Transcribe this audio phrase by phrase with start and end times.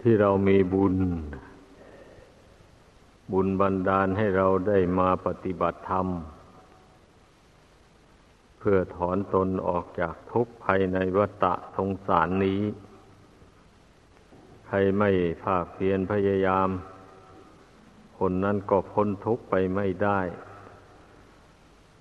[0.00, 0.96] ที่เรามีบุญ
[3.32, 6.06] บุญบันดาลให้เราได้มาปฏิบัติธรรม
[8.58, 11.44] เพื่อถอนตนออกจากทุกข์ภายในวัฏ
[11.76, 12.60] สงสารนี้
[14.66, 15.10] ใครไม่
[15.44, 16.68] ภาคเพียรพยายาม
[18.18, 20.20] คนนั้นก็พ้นทุกข์ไปไม่ได้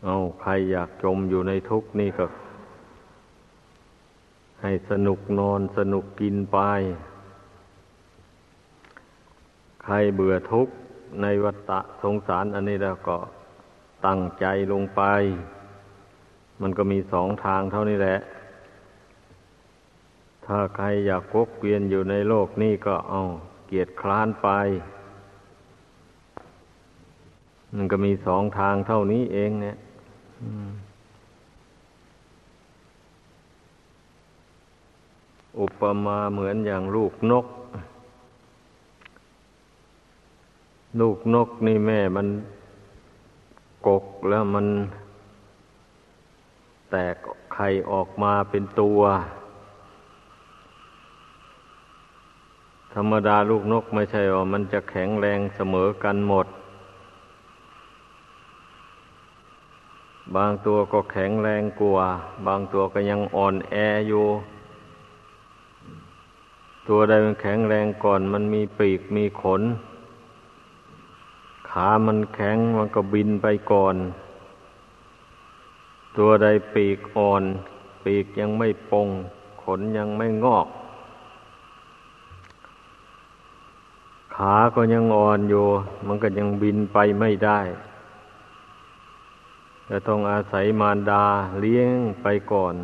[0.06, 2.26] เอาใครอยากจมอยู่ในทุกข์นี่ก็
[4.62, 6.60] ให้สนุกนอนสนุกกินไป
[9.84, 10.74] ใครเบื่อทุกข์
[11.22, 11.72] ในวัฏ
[12.04, 13.18] สงสารอันนี้แล้วก็
[14.06, 15.02] ตั้งใจลงไป
[16.62, 18.18] มันก็มีสองทางเท่านี้แหละ
[20.46, 23.22] ถ้าใครอยากกกเกวียนอยู่ในโลกนี้ก็เอา
[23.68, 24.50] เกียรติคร้านไป
[27.76, 29.78] มันก็มีสองทางเท่านี้เองเนี่ย
[30.42, 30.48] อุ
[35.60, 37.46] อุปมาเหมือนอย่างลูกนก
[41.00, 42.28] ลูกนกนี่แม่มัน
[43.88, 44.68] กกแล้วมัน
[46.92, 47.16] แตก
[47.54, 49.00] ไข่ออกมาเป็นตัว
[52.94, 56.48] ธรรมดาลูกนกไม่ใช่ว่ามันจะแข็งแรงเสมอกันหมด
[60.36, 62.08] บางตัวก็แข็งแรงกว่า
[62.48, 63.76] บางตัวก็ยังอ่อนแอ
[64.08, 64.26] อยู่
[66.94, 69.62] ตัวใดมันแข็งแรงก่อน มันมีปีกมีขน
[71.70, 73.96] ขามันแข็งมันก็บินไปก่อน
[76.18, 77.44] ตัวใดปีกอ่อน
[78.04, 79.08] ปีกยังไม่ปง
[79.64, 80.68] ขนยังไม่งอก
[84.36, 85.66] ขาก็ยังอ่อนอยู่
[86.08, 87.60] มันก็ยังบินไปไม่ได้
[89.90, 91.26] จะต้องอาศัยมารดา
[91.60, 91.90] เลี้ยง
[92.22, 92.76] ไปก่อน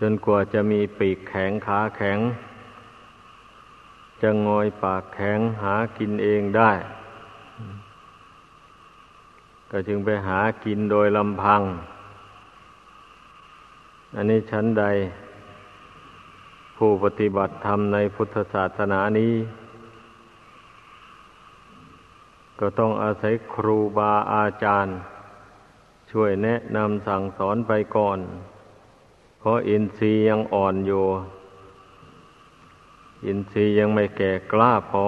[0.00, 2.18] จนกว่าจะมีปีกแข็งขาแข็ง
[4.22, 6.72] จะงอยปากแข็งหากินเองได้
[9.70, 11.62] ก็จึงไปหากินโดยลำพัง
[14.14, 14.84] อันนี้ชั้นใด
[16.76, 19.34] ผู้ปฏิบัติธรรมในพุทธศาสนานี้
[22.60, 24.94] ก็ต้องอาศัยครูบาอาจารย์
[26.10, 28.18] ช่วยแนะนำสั่งสอนไปก่อน
[29.46, 31.04] เพราะอินทรีย์ยังอ่อนอยู่
[33.26, 35.06] อินทรีย์ยังไม่แก่กล้าพอ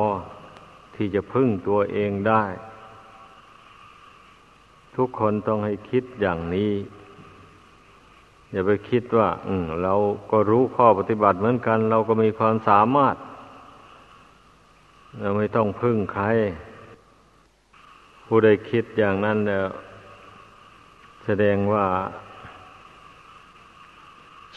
[0.95, 2.45] ที่จะพึ่งตัวเองได้
[4.97, 6.73] ทุกคนต้องให้คิดอย่างนี้
[8.51, 9.95] อย่าไปคิดว่า อืเรา
[10.31, 13.17] ก็รู้ข้อปฏิบัติเหมือนกัน เราก็มีความสามารถ
[15.21, 16.27] เราไม่ต้องพึ่งใคร
[18.27, 19.65] ผู้ใดคิดอย่างนั้นเนี่ย
[21.25, 21.87] แสดงว่า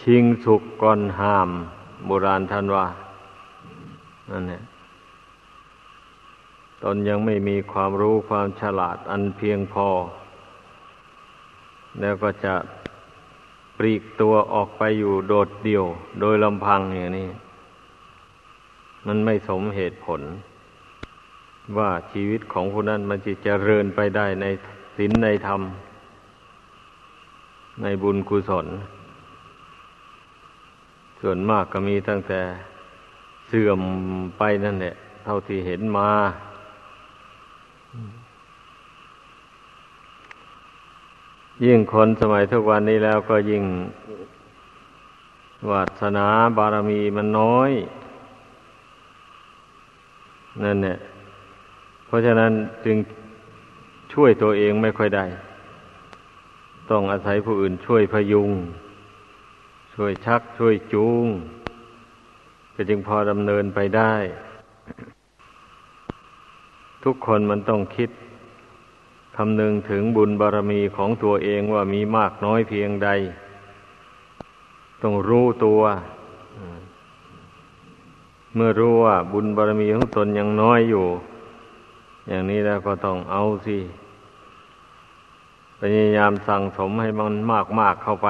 [0.01, 1.49] ชิงสุกก่อนหาม
[2.05, 2.85] โบราณท่านว่า
[4.31, 4.63] นั่นเนี่ย
[6.83, 9.87] ตนยังไม่มีความรู้ความฉลาดอันเพียงพอ
[11.99, 12.53] แล้วก็จะ
[13.77, 15.85] ปลีกตัวออกไปอยู่โดดเดี่ยว
[16.21, 17.29] โดยลำพังอย่างนี้
[19.07, 20.21] มันไม่สมเหตุผล
[21.77, 24.45] ว่าชีวิตของผู้นั้นมันจะเจริญไปได้ใน
[24.97, 25.61] ศีลในธรรม
[27.81, 28.67] ในบุญกุศล
[31.21, 32.41] ส่วนมากก็มีตั้งแต่
[33.47, 33.79] เสื่อม
[34.37, 34.93] ไปนั่นแหละ
[35.25, 36.09] เท่าที่เห็นมา
[41.65, 43.63] ยิ่งคนสมัยทุกวันนี้แล้วก็ยิ่ง
[45.71, 46.27] วาสนา
[46.57, 47.71] บารมีมันน้อย
[50.63, 50.97] นั่นเนี่ย
[52.05, 52.51] เพราะฉะนั้น
[52.85, 52.97] จึง
[54.13, 55.25] ช่วยตัวเองไม่ค่อยได้
[56.91, 58.49] ต้องอาศัยผู้อื่นช่วยพยุง
[60.01, 61.25] ช่วยชักช่วยจูง
[62.73, 64.13] ก็จึงพอดำเนินไปได้
[67.03, 68.09] ทุกคนมันต้องคิด
[69.35, 73.09] คำนึงถึงบุญบารรมีของตัวเองว่ามีมากน้อยเพียงใด
[75.01, 75.81] ต้องรู้ตัว
[78.55, 81.05] เมื่อรู้ว่าบุญบารรมีของตนยังน้อยอยู่
[82.27, 83.77] อย่างนี้แล้วก็ต้องเอาสิ
[85.79, 88.29] พยายามสั่งสมให้มันมากมากเข้าไป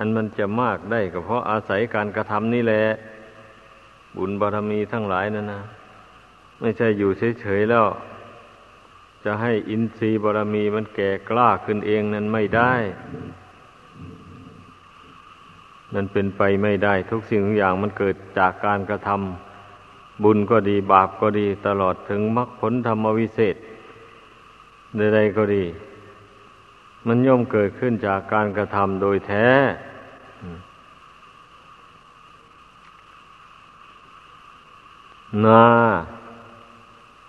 [0.00, 2.84] อันมันจะมากได้ก็เพราะอาศัยการกระทำนี่แหละ
[4.16, 5.62] บุญบารมีทั้งหลายนั่นนะ
[6.60, 7.10] ไม่ใช่อยู่
[7.40, 7.86] เฉยๆแล้ว
[9.24, 12.72] จะให้อินทรีย์บารมีมันแก่กล้าขึ้นเองนั้นไม่ได้
[15.94, 23.56] มันเป็นไปไม่ได้ ทุกสิ่งทุกอย่างมันเกิดจากการกระทำบุญก็ดีบาปก็ดีตลอดถึงมรรคผลธรรมวิเศษ
[24.96, 25.64] ใดๆก็ดี
[27.06, 29.48] มันย่อมเกิดขึ้นจากการกระทำโดยแท้
[35.46, 35.64] นา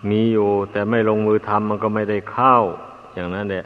[0.10, 2.64] มีอยู่แต่ไม่ลงมือทำมันก็ไม่ได้ข้าว
[3.14, 3.66] อย่างนั้นแหละ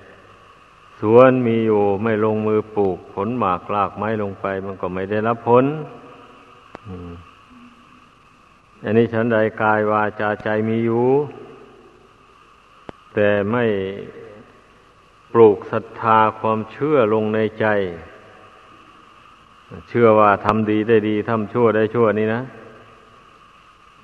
[0.99, 5.65] สวนมีอยู่ไม่ลงมือปลูก ผลหมากลากไม้ลงไป มันก็ไม่ได้รับผล
[8.83, 11.05] อันนี้ฉันใดกายวาจาใจมีอยู่
[13.13, 13.65] แต่ไม่
[15.33, 17.65] ปลูกศรัทธาความเชื่อลงในใจ
[19.89, 22.41] เชื่อว่าทำดีได้ดีทำชั่วได้ชั่วนี่นะ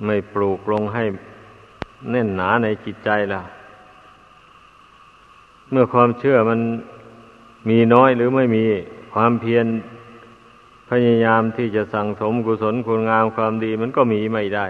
[0.06, 1.03] ไม่ปลูกลงให้
[2.12, 3.42] แน่นหนาในจิตใจล่ะ
[5.71, 6.59] เมื่อความเชื่อมัน
[7.69, 8.63] มีน้อยหรือไม่มี
[9.13, 9.65] ความเพียร
[10.89, 14.68] พยายามที่จะสั่งสมกุศลคุณงามความดีมันก็มีไม่ได้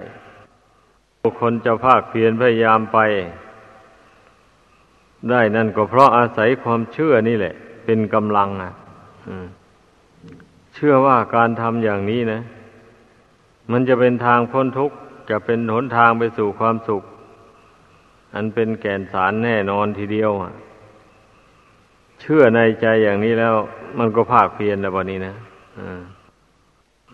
[1.24, 3.00] บุคคลจะภาคเพียรพยายามไป
[5.30, 7.54] ได้นั่นก็เพราะอาศัยความเชื่อนี่แหละ
[7.86, 8.74] เป็นกำลังอะ
[10.74, 12.42] เชื่อว่าการทำอย่างนี้นะ
[13.72, 14.96] มันจะเป็นทางพ้นทุกข์
[15.30, 17.04] จะเป็นหนทางไปสู่ความสุข
[18.34, 20.54] อันเป็นแก่นสารแน่นอนทีเดียวอะ
[22.22, 23.56] เชื่อในใจอย่างนี้แล้ว
[24.00, 25.36] มันก็ภาคเพียรแล้ววันนี้นะ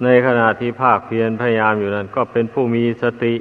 [0.04, 3.36] ในขณะที่ภาคเพียรพยายามอยู่นั้น ก็เป็นผู้มีสติ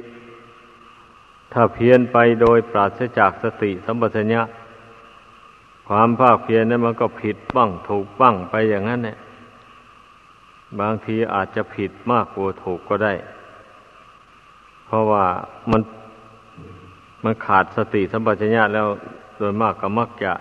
[1.53, 4.41] ถ้าเพียรไปโดยปราศจากสติสัมปชัญญะ
[5.87, 9.17] ความภาคเพียรนั้นมันก็ผิดบ้างถูกบ้างไปอย่างนั้นเนี่ย
[10.79, 13.13] บางทีอาจจะผิดมากกว่าถูกก็ได้
[14.87, 15.25] เพราะว่า
[15.71, 15.81] มัน
[17.23, 18.87] มันขาดสติสัมปชัญญะแล้ว
[19.37, 20.33] โดยมากก็มักจะ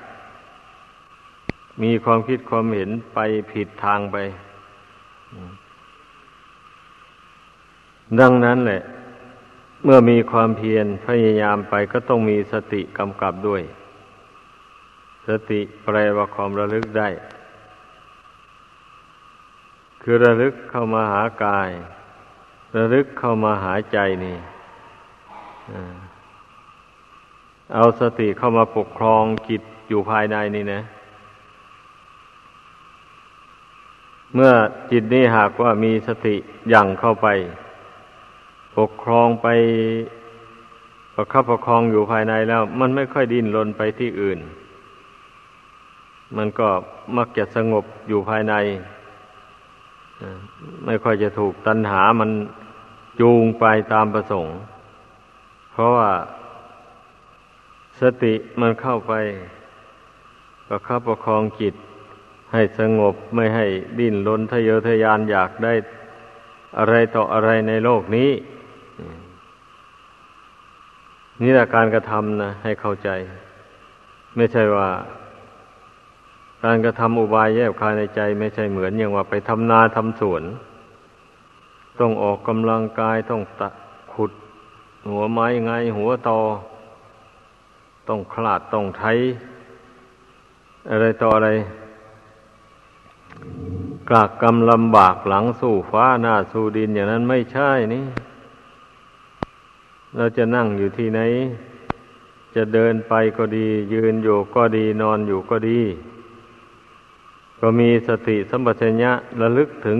[1.82, 3.18] มีความคิดความเห็นไป
[3.52, 4.16] ผิดทางไป
[8.20, 8.82] ดังนั้นแหละ
[9.84, 13.62] เมื่อมีความเพียรพยายามไปก็ต้องมีสติกำกับด้วย
[15.28, 17.08] สติแปลว่าความระลึกได้
[20.02, 21.70] คือระลึกเข้ามาหากาย
[22.74, 24.36] ระลึกเข้ามาหายใจนี่
[27.74, 30.80] เอาสติเข้ามาปกครองจิตอยู่ภายในนี่นะ
[34.34, 34.52] เมื่อ
[34.90, 36.36] จิตนี้หากว่ามีสติ
[36.72, 37.26] ยั่งเข้าไป
[38.78, 39.46] ปกครองไป
[41.14, 44.38] ประคับประคองอยู่ภายในแล้ว มันไม่ค่อยดิ้นรนไปที่อื่น
[46.36, 46.68] มันก็
[47.16, 48.54] มักจะสงบอยู่ภายใน
[50.84, 52.30] ไม่ค่อยจะถูกตัณหามัน
[53.20, 54.56] จูงไปตามประสงค์
[55.72, 56.10] เพราะว่า
[58.00, 59.12] สติมันเข้าไป
[60.68, 61.74] ประคับประคองจิต
[62.52, 63.66] ให้สงบไม่ให้
[63.98, 65.72] ดิ้นรนทะเยอทะยานอยากได้
[66.78, 68.30] อะไรต่ออะไรในโลกนี้
[71.42, 73.08] นี่แหละการกระทำนะให้เข้าใจ
[74.36, 74.88] ไม่ใช่ว่า
[76.64, 80.42] การกระทำอุบายแยบคายในใจไม่ใช่เหมือนอย่างว่าไปทำนาทำสวน
[82.00, 83.68] ต้องออกกำลังกายต้องตะ
[84.12, 84.32] ขุด
[85.08, 86.40] หัวไม้ไงหัวตอ
[88.08, 89.04] ต้องคลาดต้องไท
[90.90, 91.50] อะไรต่ออะไร
[94.10, 98.04] กากกำลำบากหลังสู่ฟ้าหน้าสู่ดินอย่างนั้นไม่ใช่นี่
[100.16, 101.20] เราจะนั่งอยู่ที่ไหน
[102.54, 105.80] จะเดินไปก็ดี ยืนอยู่ก็ดีนอนอยู่ก็ดี
[107.60, 109.98] ก็มีสติสัมปชัญญะระลึกถึง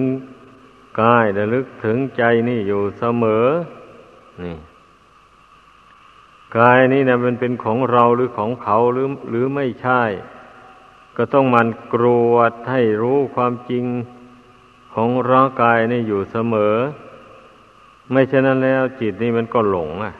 [1.00, 3.46] กายระลึกถึงใจนี่อยู่เสมอ
[4.44, 4.56] นี่
[6.58, 10.02] กายนี่นะมันเป็นของเราหรือของเขาหรือหรือไม่ใช่
[11.16, 13.84] ก็ต้องมันกรวดให้รู้ความจริง
[14.92, 16.74] ของร่างกายนี่อยู่เสมอ
[18.10, 20.14] ไม่เช่นนั้นแล้วจิตนี่มันก็หลงอะ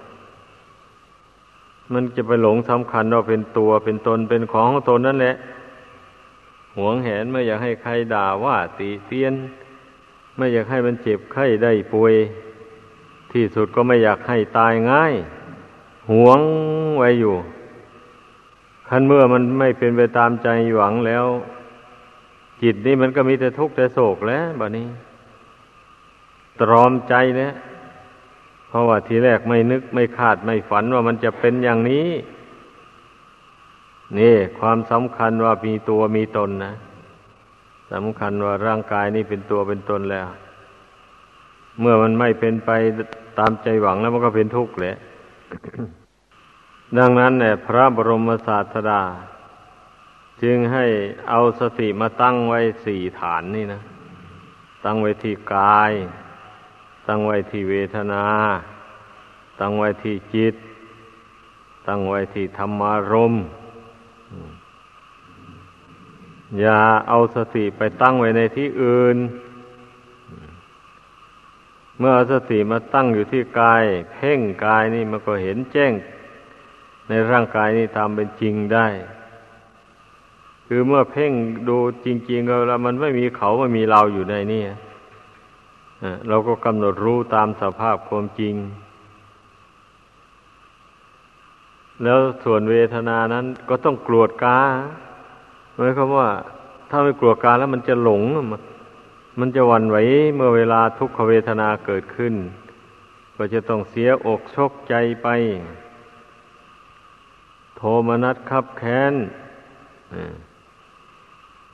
[1.92, 5.34] มันจะไปหลงสำคัญว่าเป็นตัวเป็นตนเป็นของของตนนั่นแหละ
[6.76, 9.35] หวงแหนไม่อยากให้ใครด่าว่าตีเตียน
[10.37, 12.14] ไม่อยากให้มันเจ็บไข้ได้ป่วย
[13.33, 15.14] ที่สุดก็ไม่อยากให้ตายง่าย
[16.11, 16.40] หวง
[16.99, 17.35] ไว้อยู่
[18.88, 21.26] คันเมื่อมันไม่เป็นไปตามใจหวังแล้ว
[22.62, 24.88] จิตนี่มันก็มีแต่ทุกข์แต่โศกแล้วบบนี้
[26.61, 27.52] ตรอมใจเนี่ย
[28.68, 32.06] เพราะว่าทีแรกไม่นึกไม่คาดไม่ฝันว่ามันจะเป็นอย่างนี้
[34.18, 36.75] นี่ความสำคัญว่ามีตัวมีตนนะ
[37.92, 40.28] สำคัญว่าร่างกายนี่เป็นตัวเป็นตนแล้ว
[41.80, 42.70] เมื่อมันไม่เป็นไป
[43.38, 44.96] ตามใจหวังแล้วมันก็เป็นทุกข์แหละ
[46.98, 49.02] ดังนั้นเนี่ยพระบรมศาสดา
[50.42, 50.86] จึงให้
[51.28, 53.82] เอาสติมาตั้งไว้สี่ฐานนี่นะ
[54.84, 55.92] ตั้งไว้ที่กาย
[57.06, 58.25] ตั้งไว้ที่เวทนา
[59.60, 60.54] ตั้งไว้ที่จิต
[61.86, 63.34] ตั้งไว้ที่ธรรมารม
[66.60, 69.16] อย่าเอาสติไปตั้งไว้ในที่อื่น
[71.98, 75.92] เมื่อสติมาตั้งอยู่ที่กาย เพ่งกายนี่มันก็เห็นแจ้ง
[77.08, 78.86] ในร่างกายนี่ตามเป็นจริงได้
[80.66, 81.32] คือเมื่อเพ่ง
[81.68, 84.62] ดูจริงๆแล้วมันไม่มีเขาไม่มีเราอยู่ในนี่
[86.28, 88.54] เราก็กำหนดรู้ตามสภาพความจริง
[92.02, 94.60] แล้วส่วนเวทนานั้นก็ต้องกรวดกา
[95.78, 96.28] หมายความว่า
[96.90, 98.23] ถ้าไม่กลัวการแล้วมันจะหลง
[99.40, 99.97] มันจะวันไหว
[100.37, 102.35] เมื่อเวลาทุกขเวทนาเกิดขึ้น
[103.37, 105.28] ก็จะต้องเสียอกชกใจไป
[107.76, 109.14] โทมนัสขับแค้น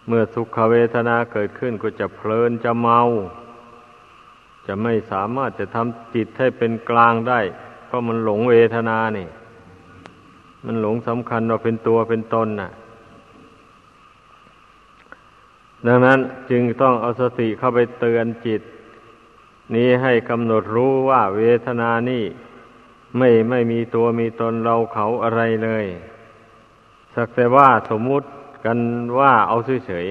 [0.07, 3.01] เมื่อสุขเวทนาเกิดขึ้นก็จะเพลินจะเมา
[4.67, 7.41] จะไม่สามารถจะทำจิตให้เป็นกลางได้
[7.87, 9.29] เพราะมันหลงเวทนานี่
[10.65, 12.71] มันหลงสำคัญว่าเป็นตัวเป็นตนน่ะ
[15.87, 16.19] ดังนั้น
[16.51, 18.63] จึงต้องเอาสติเข้าไปเตือนจิต
[19.75, 22.25] นี้ให้กำหนดรู้ว่าเวทนานี่
[23.19, 25.85] ไม่ไม่มีตัวมีตนเราเขาอะไรเลย
[27.15, 28.27] สักแต่ว่าสมมุติ
[28.65, 28.79] กัน
[29.19, 30.09] ว่าเอาเฉย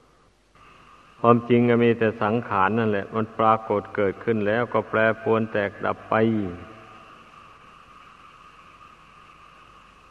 [0.00, 6.14] ๆความจริงก็มีแต่สังขารนั่นแหละ มันปรากฏเกิดขึ้นแล้วก็แปรปรวนแตกดับไป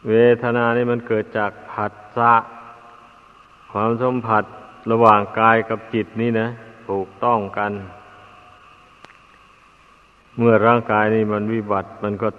[0.09, 2.33] เวทนานี่มันเกิดจากผัสสะ
[3.71, 4.43] ความสัมผัส
[4.89, 6.47] ระหว่างกายกับจิตนี่นะ
[6.89, 7.71] ถูกต้องกัน
[10.37, 12.29] เมื่อร่างกายนี่มันวิบัติมันก็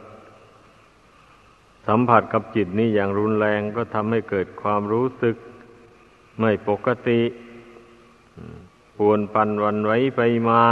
[1.87, 5.37] สัมผัสกับจิตนี่อย่างรุนแรงก็ทำให้เกิดความรู้สึก
[6.41, 7.21] ไม่ปกติ
[8.97, 10.63] ปวนปันวันไว้ไปมา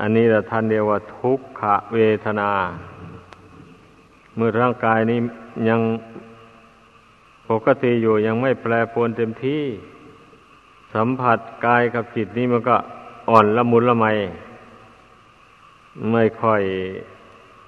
[0.00, 1.62] อันนี้ละท่านเรียกว่าทุกข
[1.94, 2.50] เวทนา
[4.36, 5.18] เมื่อร่างกายนี้
[5.68, 5.80] ยัง
[7.50, 9.64] ปกติอยู่ยังไม่แปรปรวนเต็มที่
[10.94, 12.76] สัมผัสกายกับจิตนี้มันก็
[13.30, 14.06] อ่อนละมุนละไม
[16.12, 16.62] ไม่ค่อย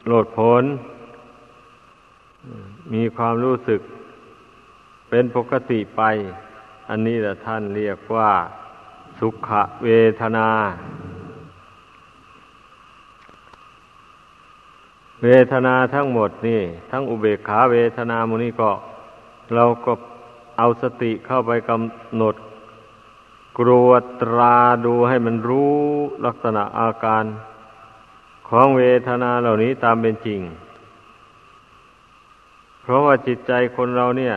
[0.06, 0.64] โลดโผน
[2.92, 3.80] มีความรู้สึก
[5.08, 6.02] เป็นปกติไป
[6.88, 8.30] อันนี้แหละท่านเรียกว่า
[9.18, 9.50] สุข
[9.84, 10.48] เวทนา
[15.22, 16.60] เวทนาทั้งหมดนี่
[16.90, 18.70] ทั้งอุเบกขาเวทนามูนี้ก็
[19.54, 19.92] เราก็
[20.58, 22.34] เอาสติเข้าไปกำหนด
[23.58, 25.76] กรวดตราดูให้มันรู้
[26.26, 27.24] ลักษณะอาการ
[28.48, 30.40] ของเวทนาเหล่านี้ตามเป็นจริง
[32.82, 34.34] เพราะว่าจิตใจคนเราเนี่ย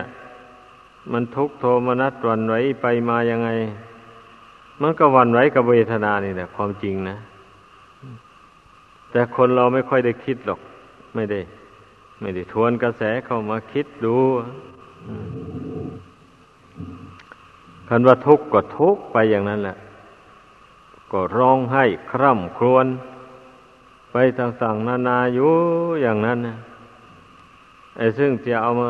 [1.12, 3.50] มันทุกโทมนัสวันไหวไปมายังไง
[4.82, 7.16] มันก็วันไหวกับเวทนานี่แหละความจริงนะ
[9.10, 10.60] แต่คนเราไม่ค่อยได้คิดหรอก
[11.14, 11.40] ไม่ได้
[12.20, 14.16] ไม่ได้ทวนกระแสเข้ามาคิดดู
[17.88, 19.76] คันว่าทุกข์ก็ทุกข์ไปอย่างนั้นแหละ
[21.12, 22.86] ก็ร้องไห้คร่ำครวญ
[24.12, 25.52] ไปต่างๆนานาอยู่
[26.02, 26.56] อย่างนั้นนะ
[27.96, 28.88] ไอ้ซึ่งจะเอามา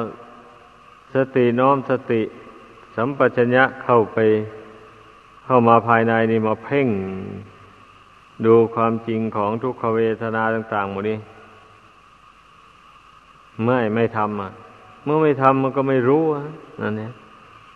[1.15, 2.23] สติน้อมสติ
[2.97, 4.19] สัมปชัญญะเข้าไป
[5.45, 6.89] เข้ามาภายในนี่มาเพ่ง
[8.45, 11.19] ดูความจริงของทุกขเวทนาต่างๆหมดนี้
[13.65, 14.51] ไม่ไม่ทำอะ
[15.05, 16.23] เมื่อไม่ทำมันก็ไม่รู้
[16.81, 17.13] นั่นเนี่ย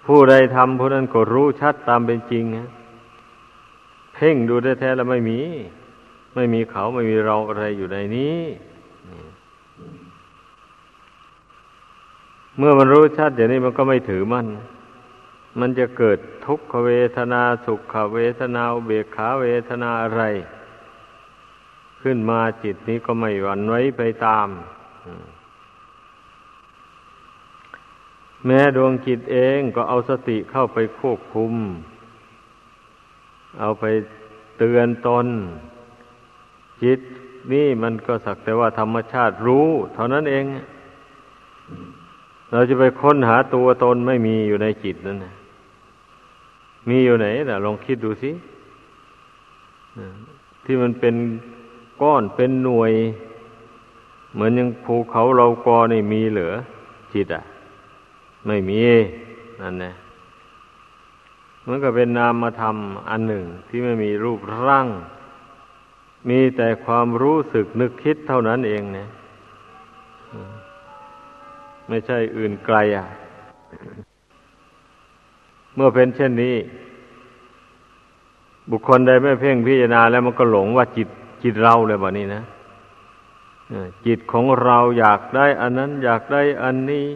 [0.07, 2.69] ผู้ใดทำผู้นั้นก็รู้ชัดตามเป็นจริงนะ
[4.15, 5.41] เพ่งดูได้แท้แล้วไม่มี
[6.35, 8.39] ไม่มีเขาไม่มีเราอะไรอยู่ในนี้
[12.59, 14.47] เมื่อมันรู้ชัดอย่างนี้มันก็ไม่ถือมัน
[15.61, 20.23] มันจะเกิดทุกขเวทนาสุขเวทนาเบกขาเวทนาอะไร
[22.03, 24.49] ขึ้นมาจิตนี้ก็ไม่หวั่นไหวไปตาม
[28.47, 31.53] แม้ดวงจิตเองก็เอาสติเข้าไปควบคุม
[33.61, 33.85] เอาไป
[34.59, 35.27] เตือนตน
[36.83, 37.01] จิต
[37.53, 40.45] นี่มันก็สักแต่ว่าธรรมชาติรู้ เท่านั้นเอง
[42.53, 45.35] เราจะไปค้นหาตัวตนไม่มีอยู่ในจิตนั่นนะ
[46.89, 48.31] มีอยู่ไหนนะลองคิดดูสิ
[50.65, 51.15] ที่มันเป็น
[52.03, 52.93] ก้อนเป็นหน่วย
[54.33, 56.53] เหมือนยังภูเขาเรากอนี่มีเหลือ
[57.15, 57.43] จิตอะ
[58.47, 58.81] ไม่มี
[59.61, 59.95] นั่นแหละ
[61.67, 62.77] มันก็เป็นนามธรรม
[63.09, 64.87] อันหนึ่งที่ไม่มีรูปร่าง
[66.29, 69.09] มีแต่ความรู้สึกนึกคิดเท่านั้นเองเนี่ย
[71.89, 73.07] ไม่ใช่อื่นไกลอะ
[75.75, 76.57] เมื่อเป็นเช่นนี้
[78.71, 81.09] บุคคลใดไม่เพ่งพิจารณาแล้วมันก็หลงว่าจิต
[81.43, 82.43] จิตเราเลยแบบนี้นะ
[84.07, 87.07] จิตของเราอยากได้อันนั้น อยากได้อันนี้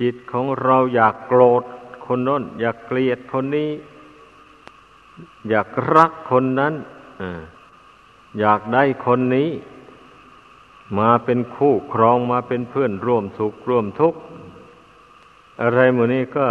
[0.00, 1.64] จิตของเราอยากโกรธ
[2.06, 3.70] คนน้น อยากเกลียดคนนี้
[5.48, 6.74] อยากรักคนนั้น
[8.40, 9.50] อยากได้คนนี้
[10.98, 14.20] มาเป็นคู่ครองมาเป็นเพื่อนร่วมสุขร่วมทุกข์
[15.62, 16.46] อะไรหมดนี้ก็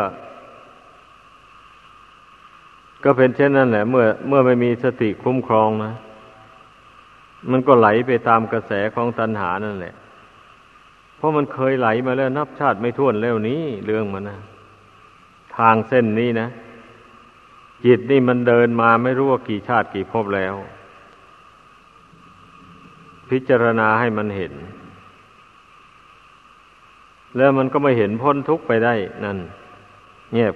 [3.03, 5.94] ก็เป็นเช่นนั้นแหละ เมื่อ เมื่อไม่มีสติคุ้มครองนะ
[7.51, 9.94] มันก็ไหลไปตามกระแสของตัณหานั่นแหละ
[11.19, 14.39] เพราะมันเคยไหลมาแล้วนับชาติไม่ท้วนแล้วนี้เรื่องมันนะ
[15.57, 16.47] ทางเส้นนี้นะ
[17.85, 20.55] จิตนี่มันเดินมาไม่รู้ว่ากี่ชาติกี่ภพแล้ว
[23.29, 24.53] พิจารณาให้มันเห็น
[27.38, 28.93] แล้วมันก็ไม่เห็นพ้นทุกไปได้
[29.25, 29.38] นั่น
[30.33, 30.55] เงียบ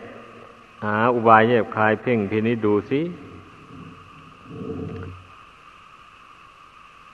[0.86, 3.02] หาอุบายเงียบคลายเพ่งทีนี้ดูสิ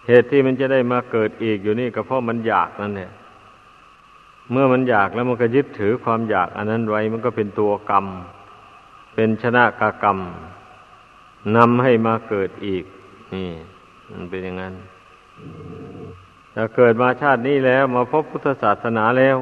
[0.08, 3.12] เหตุที่มันจะได้มาเกิดอีกอยู่นี่ก็เพราะมันอยากนั่นแหละ
[4.51, 8.06] เมื่อมันอยากแล้วมันก็ยึดถือความอยาก อันนั้นไว้มันก็เป็นตัวกรรม
[9.15, 10.18] เป็นชนะกากรรม
[11.56, 12.84] นำให้มาเกิดอีก
[13.34, 13.50] นี่
[14.12, 14.74] มันเป็นอย่างนั้น
[16.56, 19.38] ถ้าเกิดมาชาตินี้แล้วมาพบพุทธศาสนาแล้ว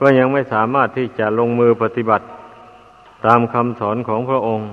[0.00, 2.26] ก็ยังไม่สามารถที่จะลงมือปฏิบัติ
[3.26, 4.70] ตามคำสอนของพระองค์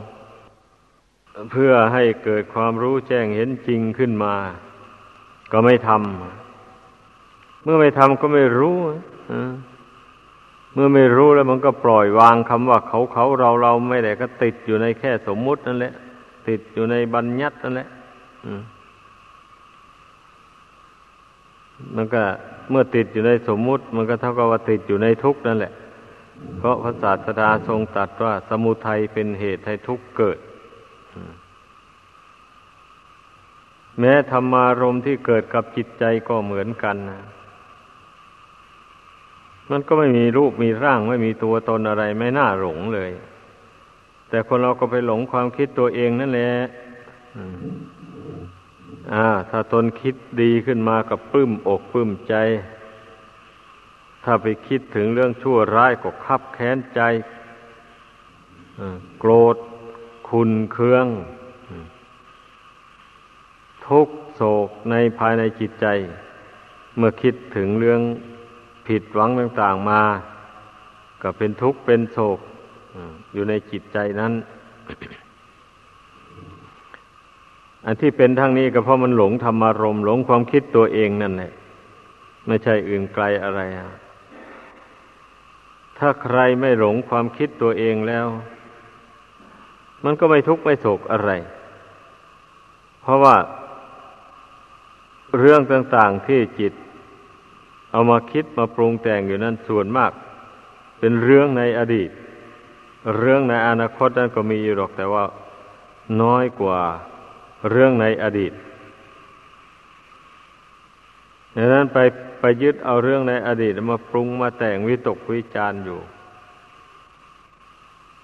[1.52, 4.36] เพื่อให้เกิดความรู้แจ้งเห็นจริงขึ้นมา
[5.52, 6.45] ก็ไม่ทำ
[7.66, 8.78] เมื่อไม่ทำก็ไม่รู้
[10.74, 15.94] เมื่อไม่รู้แล้วมันก็ปล่อยวางคำว่าเขาเขาเราเราไม่ได้ก็ติดอยู่ในแค่สมมุตินั่นแหละ
[16.48, 17.90] ติดอยู่ในบัญญัตินั่นแหละ
[21.96, 22.24] มันก็
[22.70, 25.74] เมื่อติดอยู่ในสมมุติ มันก็เท่ากับว่าติดอยู่ในทุกข์นั่นแหละ
[26.60, 30.38] เพราะพระศาสดาทรงตรัสว่า สมุทัยเป็นเหตุให้ทุกข์เกิด
[34.00, 37.22] แม้ธรรมารมที่เกิดกับจิตใจก็เหมือนกันนะ
[39.72, 43.12] มันก็ไม่มีรูปมีร่างไม่มีตัวตนอะไรไม่น่าหลงเลย
[44.30, 46.52] แต่คนเราก็ไปหลงความคิดตัวเองนั่นแหละ
[49.14, 52.36] อ่า ถ้าตนคิดดีขึ้นมากับปลื้มอกปลื้มใจ
[54.24, 57.02] ถ้าไปคิดถึงเรื่องชั่วร้ายก็คับแค้นใจ
[59.20, 59.58] โกรธ
[60.30, 61.08] คุณเคือง
[63.88, 65.88] ทุกโศกในภายในจิตใจ
[66.98, 68.02] เมื่อคิดถึงเรื่อง
[68.88, 70.02] ผิดหวังต่างๆมา
[71.22, 72.40] ก็เป็นทุกข์เป็นโศก
[73.34, 74.34] อยู่ในจิตใจนั้น
[77.86, 81.52] อันที่เป็นทั้งนี้ก็เพราะมันหลงธรรมารมหลงความคิดตัวเองนั่นแหละ
[82.48, 83.90] ไม่ใช่อื่นไกลอะไรอะ
[85.98, 88.28] ถ้าใครไม่หลงความคิดตัวเองแล้ว
[90.04, 91.32] มันก็ไม่ทุกข์ไม่โศกอะไร
[93.02, 93.36] เพราะว่า
[95.40, 96.74] เรื่องต่างๆที่จิต
[97.96, 100.12] เอามาคิดมาปรุงแต่งอยู่นั้นส่วนมาก
[101.00, 102.10] เป็นเรื่องในอดีต
[103.18, 105.24] เรื่องในอนาคตนั้นก็มีอยู่หรอกแต่ว่า
[106.22, 106.80] น้อยกว่า
[107.70, 108.54] เรื่องในอดีต
[111.56, 111.98] ดังนั้นไป
[112.40, 116.00] ไปยึดเอาเรื่องในอดีตมาปรุงมาแต่งวิตกวิจารอยู่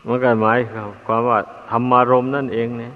[0.07, 0.59] มันก็หมาย
[1.05, 2.93] ความว่าธรรมารมนั่นเองเนี่ย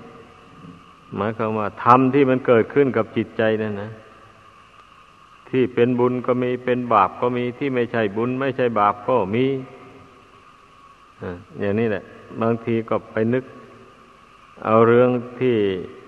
[1.16, 3.92] หมายความว่าธรรมที่มันเกิดขึ้นกับจิตใจนั่นนะ
[5.50, 9.46] ที่เป็นบุญก็มีเป็นบาปก็มีที่ไม่ใช่บุญ ไม่ใช่บาปก็มี
[11.60, 12.04] อย่างนี้แหละ
[12.42, 13.46] บางทีก็ไปนึก
[14.66, 15.56] เอาเรื่องที่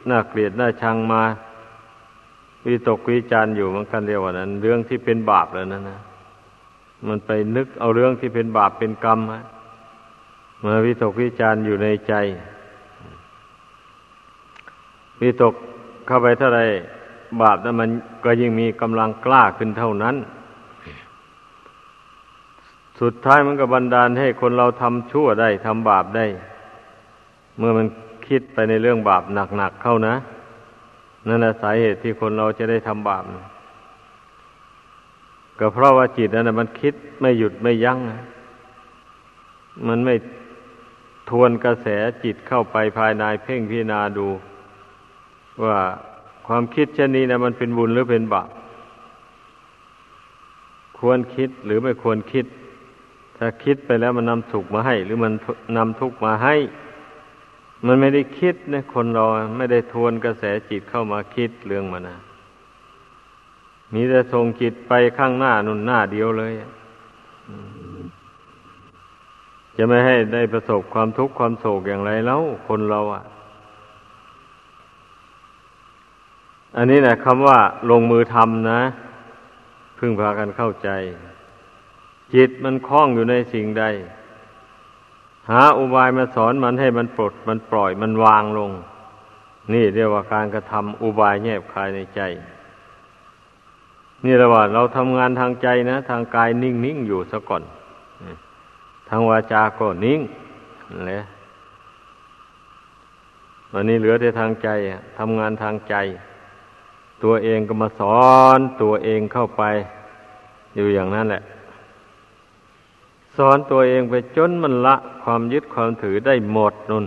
[0.10, 1.24] น่าเกลียดน่าชังมา
[2.66, 6.00] วิตกวิจารอยู่มันกันเรียกว่านั้น เรื่องที่เป็นบาปแล้วนั่นนะ
[7.08, 9.20] มันไปนึกเอาเรื่องที่เป็นบาปเป็นกรรม
[10.64, 12.14] มาวิตกวิจารอยู่ในใจ
[15.22, 15.54] วิตก
[16.08, 16.62] เข้าไปเท่าไร
[17.42, 17.90] บาปนั้นมัน
[18.26, 20.16] ก็ยิ่งมีกำลังกล้าขึ้นเท่านั้น
[23.02, 26.26] สุดท้ายมันก็บันดาลให้คนเราทำชั่วได้ทำบาปได้
[27.58, 27.88] เมื่อมัน
[28.28, 29.24] คิดไปในเรื่องบาป
[29.58, 30.16] หนักๆเข้านะ
[31.28, 33.24] นั่นแหละสาเหตุที่คนเราจะได้ทำบาป
[35.60, 38.00] ก็เพราะว่าจิตนั้นมันคิดไม่หยุดไม่ยัง้ง
[39.88, 40.16] มันไม่
[41.30, 41.88] ทวนกระแส
[42.24, 44.28] จิตเข้าไปภายในเพ่งพิจารณาดู
[45.64, 45.78] ว่า
[46.48, 48.50] ความคิดเช่นนี้นะมันเป็นบุญหรือเป็นบาป
[51.00, 52.46] ควรคิดหรือไม่ควรคิด
[53.38, 55.34] ถ้าคิดไปแล้วมันนำสุขมาให้ หรือมัน
[55.78, 56.56] นำทุกข์มาให้
[57.86, 59.26] มันไม่ได้คิดนะคนเรา
[59.58, 62.18] ไม่ได้ทวนกระแสจิตเข้ามาคิดเรื่องมันนะ
[63.94, 66.54] มีแต่ส่งจิตไปข้างหน้านุ่นหน้าเดียวเลย
[69.78, 73.24] จะไม่ให้ได้ประสบความทุกข์ความโศกอย่างไรแล้วคนเราอะ
[76.78, 77.60] อันนี้นะคำว่า
[77.92, 78.82] ลงมือทำนะ
[79.98, 80.90] พึ่งพากันเข้าใจ
[82.34, 83.84] จิตมันคล้องอยู่ในสิ่งใด
[85.50, 88.72] หาอุบายมาสอนมันให้มันปลด มันปล่อยมันวางลง
[89.74, 92.22] นี่เรียกว่าการกระทำอุบายแยบคายในใจ
[94.26, 97.64] นี่แหละว่าเราทำงานทางใจนะ ทางกายนิ่งนิ่งอยู่ซะก่อน
[99.10, 100.20] ทางวาจาก็นิ่ง
[101.08, 101.24] แหละ
[103.74, 104.70] วันนี้เหลือแต่ทางใจ
[105.18, 105.96] ทำงานทางใจ
[107.24, 108.28] ตัวเองก็มาสอ
[108.58, 109.64] นตัวเองเข้าไป
[110.76, 111.44] อยู่อย่างนั้นแหละ
[113.38, 117.06] สอนตัวเองไปจนมันละความยึดความถือได้หมดนุน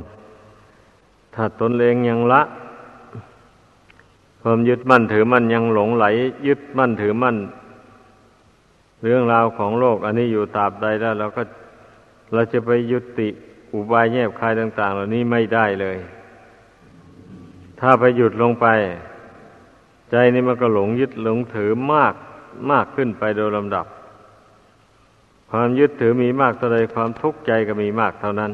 [1.35, 2.43] ถ้าตนเองยังละ
[4.43, 6.07] ความยึดมั่นถือมั่นยังหลงไหล
[6.47, 7.37] ยึดมั่นถือมั่น
[9.03, 11.43] เรื่องราวของโลก อันนี้อยู่ตราบใดแล้วเราก็
[12.33, 13.29] เราจะไปยุติ
[13.73, 15.99] อุบายแยบคายต่าง ๆ เหล่านี้ไม่ได้เลย
[17.81, 18.67] ถ้าไปหยุดลงไป
[20.11, 22.15] ใจนี่มันก็หลงยึดหลงถือมาก
[22.71, 23.87] มากขึ้นไปโดยลำดับ
[25.51, 28.53] ความยึดถือมีมากเท่าไรความทุกข์ใจก็มีมากเท่านั้น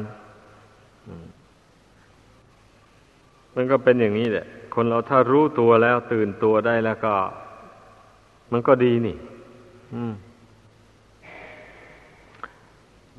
[3.55, 7.13] มันก็เป็นอย่างนี้แหละ คนเราถ้ารู้ตัวแล้วตื่นตัวได้แล้วก็
[8.51, 9.17] มันก็ดีนี่
[9.93, 10.13] อืม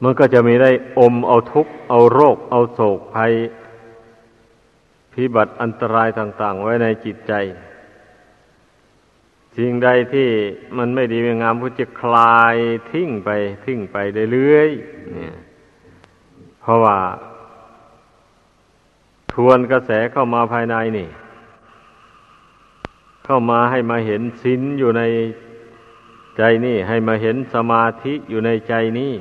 [0.02, 3.32] มันก็จะมีได้อมเอาทุกข์เอาโรค เอาโศกภัย
[5.12, 7.32] พิบัติอันตรายต่าง ๆ ไว้ในจิตใจ
[9.60, 10.28] สิ่งใดที่
[10.78, 12.56] มันไม่ดีไม่งามก็จะคลาย
[12.90, 13.30] ทิ้งไป
[13.64, 13.96] ทิ้งไป
[14.32, 15.34] เรื่อยๆเนี่ย
[16.60, 16.96] เพราะว่า
[19.32, 21.08] ทวนกระแสเข้ามาภายในนี่
[23.24, 25.02] เข้ามาให้มาเห็นศีลอยู่ใน
[26.36, 29.12] ใจนี่ ให้มาเห็นสมาธิอยู่ในใจนี่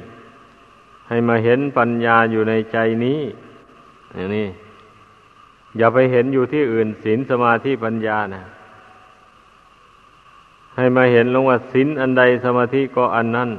[1.09, 3.21] ให้มาเห็นปัญญาอยู่ในใจนี้
[4.15, 4.47] อย่างนี้
[5.77, 8.43] อย่าไปเห็นอยู่ที่อื่นศีลสมาธิปัญญานะ
[10.77, 13.49] ให้มาเห็นลงว่าศีลอันใดสมาธิก็อันนั้น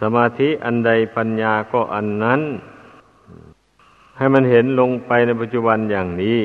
[0.00, 2.40] สมาธิอันใดปัญญาก็อันนั้น
[4.16, 6.40] ให้มันเห็นลงไปในปัจจุบันอย่างนี้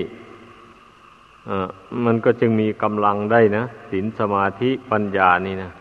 [2.06, 5.72] มันก็จึงมีกำลังได้นะศีลสมาธิปัญญานี่นะ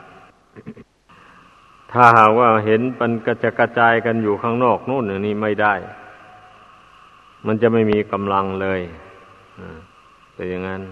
[1.92, 5.74] ถ้าหากว่าเห็นมันกระจะกระจายกันอยู่ข้างนอกนู่นนี่ไม่ได้
[7.46, 8.80] มันจะไม่มีกำลังเลย
[10.34, 10.82] เป็นอย่างนั้น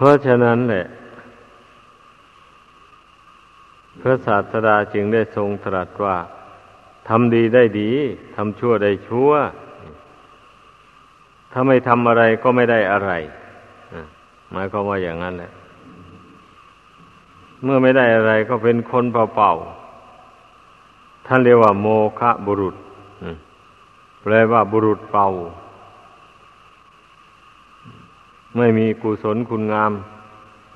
[0.00, 0.86] เพราะฉะนั้นแหละ
[4.00, 6.16] พระศาสดาจึงได้ทรงตรัสว่า
[7.08, 7.90] ทำดีได้ดี
[8.36, 9.30] ทำชั่วได้ชั่ว
[11.52, 13.10] ถ้าไม่ทำอะไรก็ไม่ได้อะไร
[14.52, 15.52] หมายความว่าอย่างนั้นแหละ
[17.62, 21.86] เมื่อไม่ได้อะไรก็เป็นคนเปล่าๆท่านเรียกว่า โม
[22.20, 22.76] คะบุรุษ
[24.22, 25.28] แปลว่าบุรุษเป่า
[28.56, 29.92] ไม่มีกุศลคุณงาม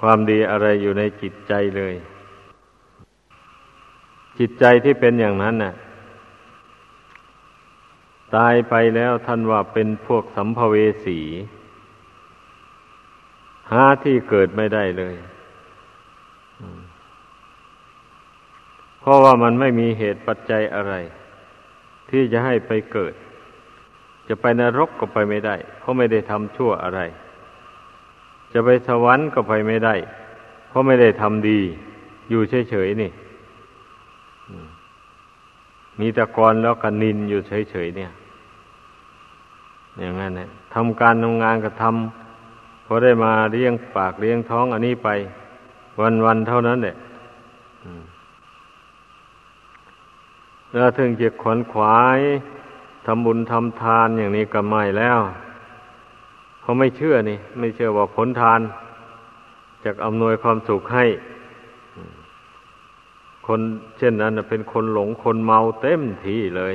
[0.01, 1.95] ความดีอะไรอยู่ในจิตใจเลย
[4.39, 5.75] จิตใจที่เป็นอย่างนั้นน่ะ
[8.37, 10.75] ตายไปแล้วท่านว่าเป็นพวกสัมภเว
[11.07, 11.21] สี
[13.73, 15.17] หาที่เกิดไม่ได้เลย
[19.01, 20.95] เพราะว่ามันไม่มีเหตุปัจจัยอะไร
[22.11, 23.15] ที่จะให้ไปเกิด
[24.29, 27.01] จะไปนรกก็ไปไม่ได้ เพราะไม่ได้ทำชั่วอะไร
[28.57, 29.95] จะไปสวรรค์ก็ไปไม่ได้
[30.69, 31.61] เพราะไม่ได้ทำดี
[32.31, 32.41] อยู่
[32.71, 33.11] เฉยๆนี่
[36.01, 38.11] มีตะกอนแล้วก็นินอยู่เฉยๆเนี่ย
[40.01, 45.09] อย่างนั้นนี่ยทำการทำงานก็ทำพอได้มาเลี้ยงปากเลี้ยงท้องอันนี้ไป
[46.25, 46.95] วันๆเท่านั้นแหละ
[50.75, 52.21] แล้วถึงจะขวนขวาย
[53.07, 55.21] ทำบุญทำทานอย่างนี้ก็ไม่แล้ว
[56.67, 58.61] เขาไม่เชื่อนี่ ไม่เชื่อว่าผลทาน
[59.85, 61.07] จะอำนวยความสุขให้
[63.47, 63.61] คน
[63.99, 66.75] เช่นนั้นเป็นคนหลงคนเมาเต็มที่เลย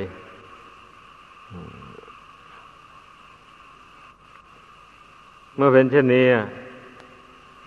[5.56, 6.26] เมื่อเป็นเช่นนี้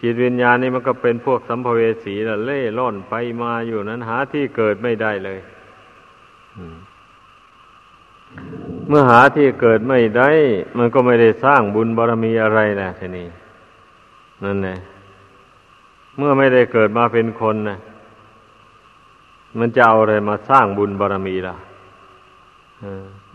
[0.01, 5.39] จิตวิญญาณนี่มันก็เป็นพวกสัมภเวสีละเล่ร่อนไปมาอยู่นั้นหาที่เกิดไม่ได้เลย
[8.87, 10.29] เมื่อหาที่เกิดไม่ได้
[10.77, 13.27] มันก็ไม่ได้สร้างบุญบารมีอะไรนะทีนี้
[14.43, 14.77] นั่นแหละ
[16.17, 17.77] เมื่อไม่ได้เกิดมาเป็นคนนะ
[19.59, 21.55] มันจะเอาอะไรมาสร้างบุญบารมีล่ะ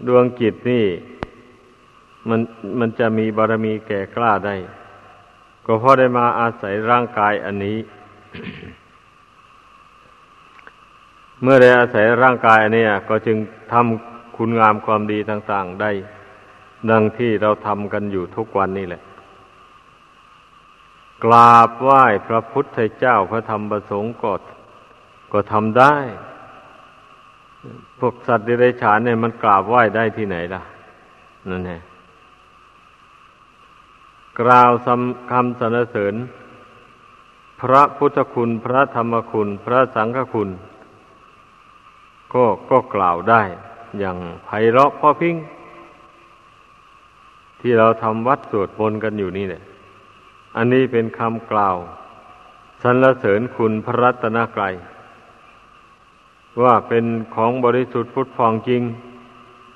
[0.06, 0.84] ดวงจิตนี่
[2.28, 2.40] มัน
[2.78, 4.54] มันจะมีบารมีแก่กล้าได้
[5.66, 7.78] ก็เพราะได้มาอาศัยร่างกายอันนี้
[11.42, 13.36] เมื่อได้อาศัยร่างกายเนี่ยก็จึง
[13.72, 14.07] ทำ
[14.38, 15.90] คุณงามความดีต่าง ๆ ได้
[16.90, 19.02] ดังที่เราทำกันอยู่ทุกวันนี่แหละ
[21.24, 24.32] กราบไหว้พระพุทธเจ้าพระธรรมประสงค์ก็
[25.32, 25.96] ก็ทำได้
[27.98, 30.62] พวกสัตว์เดรัจฉานเนี่ยมันกราบไหว้ได้ที่ไหนล่ะ
[31.50, 31.80] นั่นแหละ
[34.40, 34.70] กล่าว
[35.30, 36.14] คำสรรเสริญ
[37.60, 40.50] พระพุทธคุณ พระธรรมคุณ พระสังฆคุณ
[42.34, 43.42] ก็ก็กล่าวได้
[44.00, 45.36] อย่างไพเราะพ่อพิง
[47.60, 49.62] ที่เราทำวัดสวดมนต์กันอยู่นี่เนี่ย
[50.56, 51.76] อันนี้เป็นคำกล่าว
[52.82, 54.74] สรรเสริญคุณพระรัตนกรัย
[56.62, 58.82] ว่าเป็นของบริสุทธิ์พุทธฟองจริง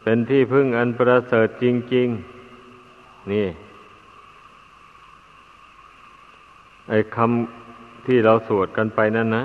[0.03, 2.09] เป็นที่พึ่งอันประเสริฐจริง
[2.69, 3.47] ๆ นี่
[6.89, 9.45] ไอ้คำที่เราสวดกันไปนั่นนะ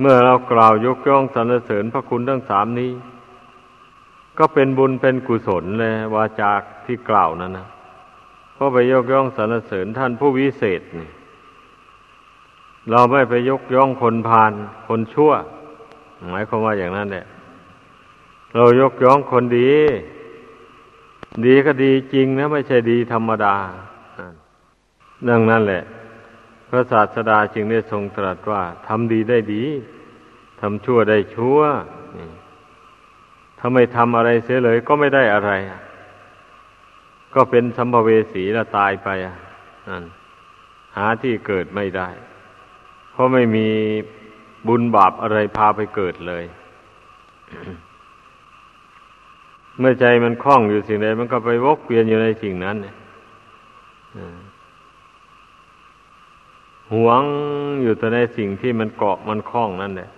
[0.00, 2.92] เมื่อเรากล่าวยกย่องสรรเสริญพระคุณทั้งสามนี้
[4.38, 7.66] ก็เป็นบุญเป็นกุศลเลยวาจากที่กล่าวนั่นนะ
[8.54, 11.08] เพราะไปยกย่องสรรเสริญท่านผู้วิเศษนี่
[12.90, 14.52] เราไม่ไปยกย่องคนพาล
[14.88, 15.32] คนชั่ว
[16.30, 17.26] หมายความว่าอย่างนั้นแหละ
[18.56, 19.72] เรายกย่องคนดี
[21.46, 23.54] ดีก็ดีจริงนะ ไม่ใช่ดีธรรมดา
[25.28, 25.82] ดังนั้นแหละ
[26.68, 29.64] พระศาสดาจึงได้ทรงตรัสว่าทำดีได้ดี
[30.60, 31.60] ทำชั่วได้ชั่ว
[33.58, 35.52] ถ้าไม่ทำอะไรเสียเลยก็ไม่ได้อะไร
[37.34, 39.08] ก็เป็นสัมภเวสีแล้วตายไป
[39.88, 40.04] นั่น
[40.96, 42.08] หาที่เกิดไม่ได้
[43.10, 43.68] เพราะไม่มี
[44.68, 46.44] บุญบาปอะไรพาไปเกิดเลย
[49.78, 52.76] เมื่อใจมันคล้องอยู่สิ่งใดมันก็ไปวกเวียนอยู่ในสิ่งนั้น
[56.94, 57.22] หวง
[57.82, 60.10] อยู่แต่ในสิ่งที่มันเกาะมันคล้องนั่นแหละ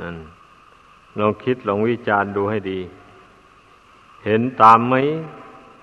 [0.00, 0.16] นั่น
[1.18, 2.80] ลองคิดลองวิจารณ์ดูให้ดี
[4.24, 4.94] เห็นตามไหม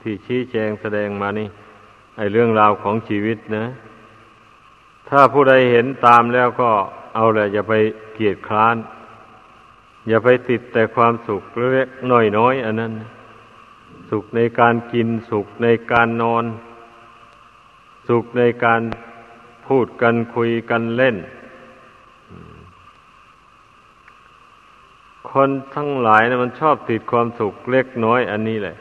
[0.01, 1.47] ที่ชี้แจงแสดงมานี่
[2.17, 3.65] ไอเรื่องราวของชีวิตนะ
[5.09, 6.71] ถ้าผู้ใดเห็นตามแล้วก็
[7.15, 7.73] เอาแหละอย่าไป
[8.13, 8.75] เกียดคร้าน
[10.07, 12.91] อย่าไปติดแต่ความสุขเล็กน้อยน้อยอันนั้น
[14.09, 16.45] สุขในการกินสุขในการนอน
[18.07, 18.81] สุขในการ
[19.67, 21.17] พูดกันคุยกันเล่น
[25.31, 28.77] คนทั้งหลายนะมันชอบติดความสุขเล็กน้อยอันนี้แหละ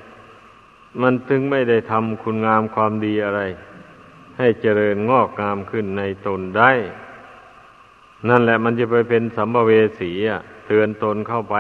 [1.03, 3.41] มันถึงไม่ได้ทำคุณงามความดีอะไร
[4.39, 6.73] ให้เจริญงอกงามขึ้นในตนได้
[8.29, 9.71] นั่นแหละมันจะไปเป็นสัมภเว
[10.01, 11.57] สีอะ เตือนตนเข้าไป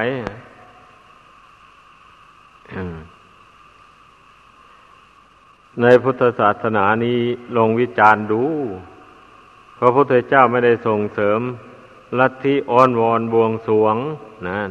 [5.80, 7.18] ในพุทธศาสนานี้
[7.56, 8.42] ลงวิจารณ์ดู
[9.78, 11.40] พระพุทธเจ้าไม่ได้ส่งเสริม
[12.18, 13.96] ลัทธิอ้อนวอนบวงสวง
[14.46, 14.70] นั่น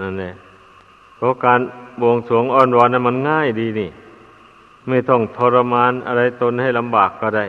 [0.00, 0.34] นั่นแหละ
[1.16, 1.60] เพราะการ
[2.00, 3.90] บวงสวงอ้อนวอนนั้นมันง่ายดีนี่
[4.88, 7.46] ไม่ต้องทรมานอะไรตนให้ลำบากก็ได้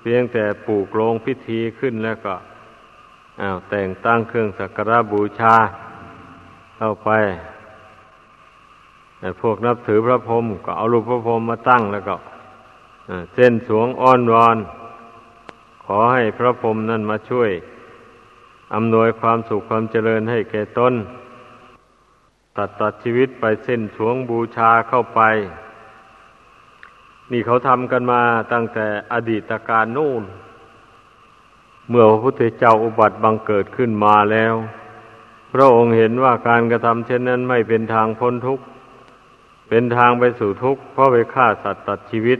[0.00, 2.34] เพียงแต่ปลูกโรงพิธีขึ้นแล้วก็
[3.40, 5.54] อ้าวแต่งตั้งเครื่องสักการะบูชา
[6.76, 7.10] เข้าไป
[9.18, 12.16] แต่พวกนับถือพระพรหมก็เอารูปพระพรหมมาตั้งแล้วก็
[13.34, 14.56] เส้นสวงอ้อนวอน
[15.86, 17.50] ขอให้พระพรหมนั่นมาช่วย
[18.74, 20.94] อำนวยความสุขความเจริญให้แก่ตน
[22.56, 25.20] ตัดตัดชีวิตไปเส้นสวงบูชาเข้าไป
[27.32, 28.22] นี่เขาทำกันมา
[28.52, 30.22] ตั้งแต่อดีตการนู่น
[31.88, 34.54] เมื่อพระพุทธเจ้าอุบัติบังเกิดขึ้นมาแล้ว
[35.52, 38.64] พระองค์เห็นว่าการกระทำเช่นนั้นไม่เป็นทางพ้นทุกข์
[39.68, 42.38] เป็นทางไปสู่ทุกข์เพราะไปฆ่าสัตว์ตัดชีวิต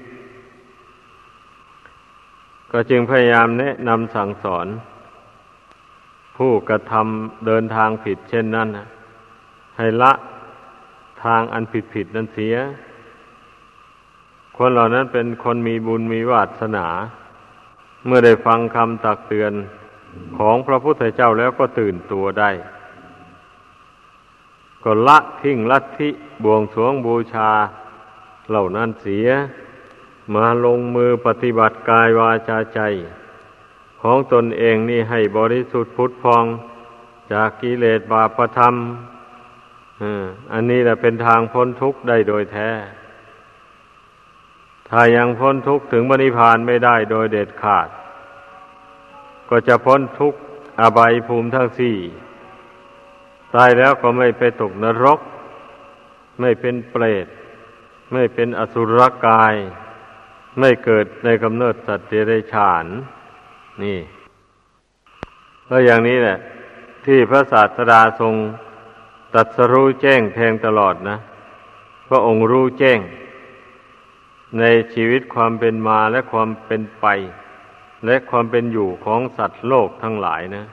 [2.73, 4.67] ก็จึงพยายามแนะนำสั่งสอน
[6.37, 8.69] ผู้กระทำเดินทางผิดเช่นนั้น
[9.77, 10.13] ให้ละ
[11.25, 12.55] ทางอันผิดผิดนั้นเสีย
[14.57, 16.87] คนเหล่านั้นเป็นคนมีบุญมีวาสนา
[18.07, 19.53] เมื่อได้ฟังคำตักเตือน
[20.39, 22.51] ของพระพุทธเจ้าแล้วก็ตื่นตัวได้
[24.85, 26.09] ก็ละทิ้งลัทธิ
[26.45, 27.51] บวงสวงบูชา
[28.49, 29.29] เหล่านั้นเสีย
[30.35, 32.81] มาลงมือปฏิบัติกายวาจาใจ
[34.03, 36.45] ของตนเองนี่ให้บริสุทธิ์พุทธพอง
[37.33, 38.75] จากกิเลสบาปธรรม
[40.53, 42.71] อันนี้แหละเป็นทางพ้นทุกข์ได้โดยแท้
[44.89, 47.89] ถ้ายังพ้นทุกข์ถึงบริพานไม่ได้โดยเด็ดขาด
[49.49, 50.39] ก็จะพ้นทุกข์
[50.81, 51.97] อบายภูมิทั้งสี่
[53.55, 55.21] ตายแล้วก็ไม่ไปตกนรก
[56.41, 57.27] ไม่เป็นเปรต
[58.13, 59.55] ไม่เป็นอสุรกาย
[60.59, 62.85] ไม่เกิดในกำเนิดสัตว์เดรัจฉาน
[63.83, 63.99] นี่
[65.69, 66.39] ก็อย่างนี้แหละ
[67.07, 68.35] ที่พระศาสดาทรง
[69.35, 71.17] ตัดสรู้แจ้งแทงตลอดนะ
[72.09, 72.99] พระองค์รู้แจ้ง
[74.59, 74.65] ใน
[74.95, 77.07] ชีวิตความเป็นมาและความเป็นไป
[78.07, 80.65] และความเป็นอยู่ของสัตว์โลกทั้งหลายนะ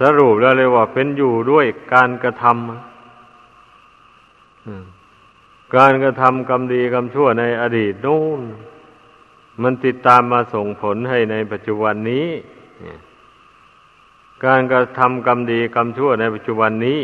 [0.00, 2.56] สรุปแล้วเลยว่าเป็นอยู่ด้วยการกระทำ
[5.76, 8.40] การกระทำกรรมดีกรรมชั่วในอดีตนู่น
[9.62, 12.28] มันติดตามมาส่งผลให้ในปัจจุบันนี้
[14.44, 17.00] การกระทำกรรมดีกรรมชั่วในปัจจุบันนี้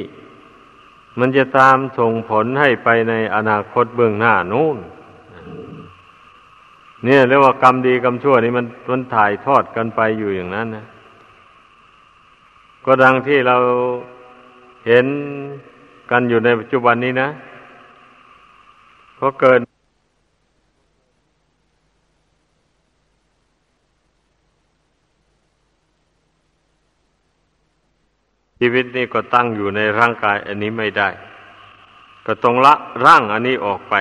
[1.19, 4.79] มันจะตามส่งผลให้ไปในอนาคตเบื้องหน้านู่น
[7.05, 10.85] เนี่ยเรียกว่ากรรมดีกรรมชั่วนี่มันมันถ่ายทอดกันไปอยู่อย่างนั้นนะ
[12.85, 13.57] ก็ดังที่เรา
[14.87, 15.07] เห็น
[16.11, 17.29] กันอยู่ในปัจจุบันนี้นะ
[19.27, 19.59] อเกิด
[28.61, 31.09] ชีวิตนี้ก็ตั้งอยู่ในร่างกายอันนี้ไม่ได้
[32.27, 33.95] ก็ต้องละร่างอันนี้ออกไป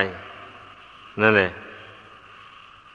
[1.20, 1.52] นั่นแหละ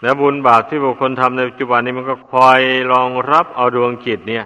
[0.01, 2.59] แล้วบุญบาปที่บุคคลทำในปัจจุบันนี้มันก็คอย
[2.91, 4.45] รองรับเอาดวงจิตเนี่ย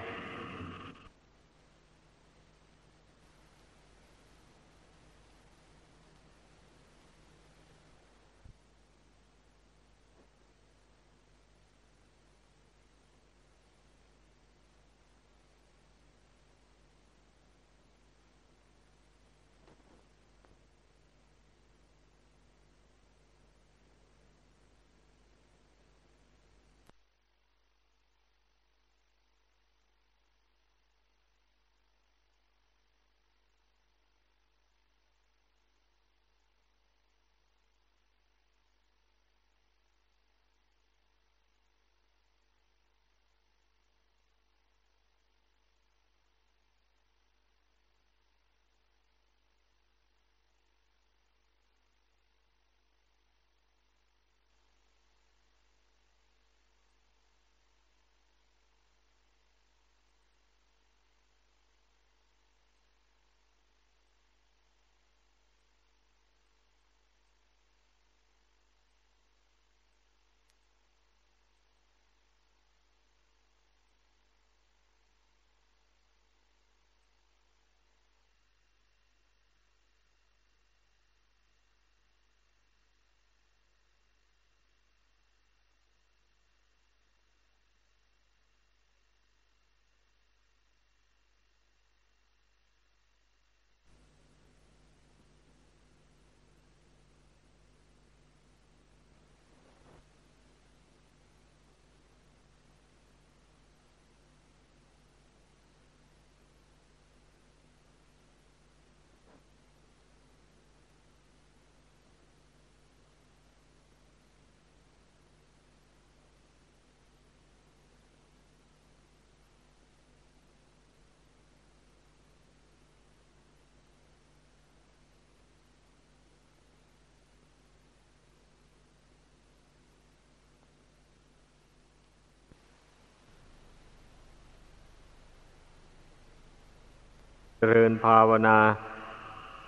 [137.72, 138.58] ริญภาวนา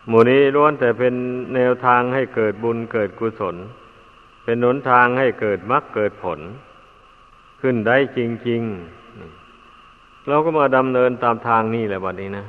[0.07, 1.13] หมู่นี้ล้วนแต่เป็น
[1.55, 3.55] แนวทางให้เกิดบุญเกิดกุศล
[4.43, 6.39] เป็นหนทางให้เกิดมรรคเกิดผล
[7.61, 12.45] ขึ้นได้จริงๆเราก็มาดำเนินตามทางนี้แหละบัดนี้นะ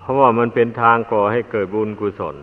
[0.00, 2.36] เพราะว่ามันเป็นทางก่อให้เกิดบุญกุศล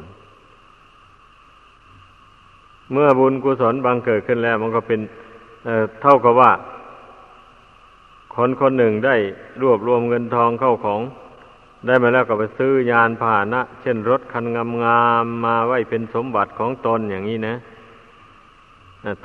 [2.92, 5.00] เมื่อบุญกุศลบังเกิดขึ้นแล้ว มันก็เป็น
[5.66, 6.52] เเท่ากับว่า
[8.40, 9.16] คนคนหนึ่งได้
[9.62, 11.02] รวบรวมเงินทองเข้าของ
[11.86, 17.56] ได้มาแล้วก็ไปซื้อยานพาหนะ เช่นรถคันงามๆมมาไว้เป็นสมบัติของตนอย่างนี้นะ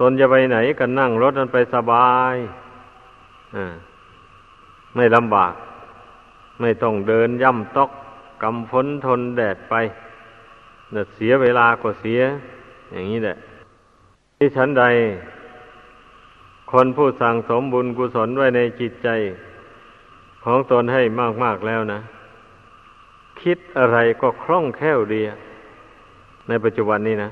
[0.01, 2.35] ตนจะไปไหนกันนั่งรถนั้นไปสบาย
[4.95, 5.55] ไม่ลำบาก
[6.61, 7.91] ไม่ต้องเดินย่ำตอก
[8.43, 9.75] กำฝนทนแดดไป
[11.15, 12.21] เสียเวลาก็เสีย
[12.93, 13.37] อย่างนี้แหละ
[14.39, 14.85] ที่ฉันใด
[16.73, 19.09] คนผู้สั่งสมบุญกุศลไว้ในจิตใจ
[20.45, 21.03] ของตนให้
[21.45, 22.01] มาก ๆ แล้วนะ
[23.43, 25.23] คิดอะไรก็คล่องแคล่วดี
[26.49, 27.31] ในปัจจุบันนี้นะ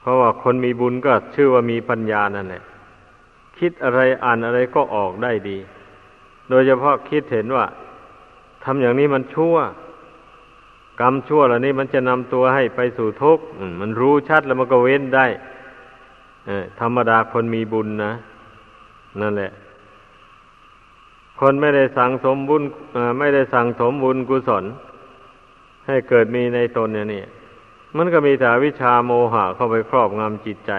[0.00, 2.62] เพราะว่าคนมีบุญก็ชื่อว่ามีปัญญานั่นแหละ
[3.58, 5.58] คิดอะไรอ่านอะไรก็ออกได้ดี
[6.50, 7.66] โดยเฉพาะคิดเห็นว่า
[8.64, 9.56] ทำอย่างนี้มันชั่ว
[11.00, 13.44] กรรมชั่วเหล่านี้มันจะนำตัวให้ไปสู่ทุกข์
[13.80, 15.26] มันรู้ชัดแล้วมันก็เว้นได้
[16.80, 18.12] ธรรมดาคนมีบุญนะ
[19.20, 19.50] นั่นแหละ
[21.40, 22.62] คนไม่ได้สั่งสมบุญ
[23.18, 24.64] ไม่ได้สั่งสมบุญกุศล
[25.86, 27.22] ให้เกิดมีในตนเนี่ยนี่
[27.96, 30.72] มันก็มีแต่วิชาโมหะเข้าไปครอบงำจิตใจ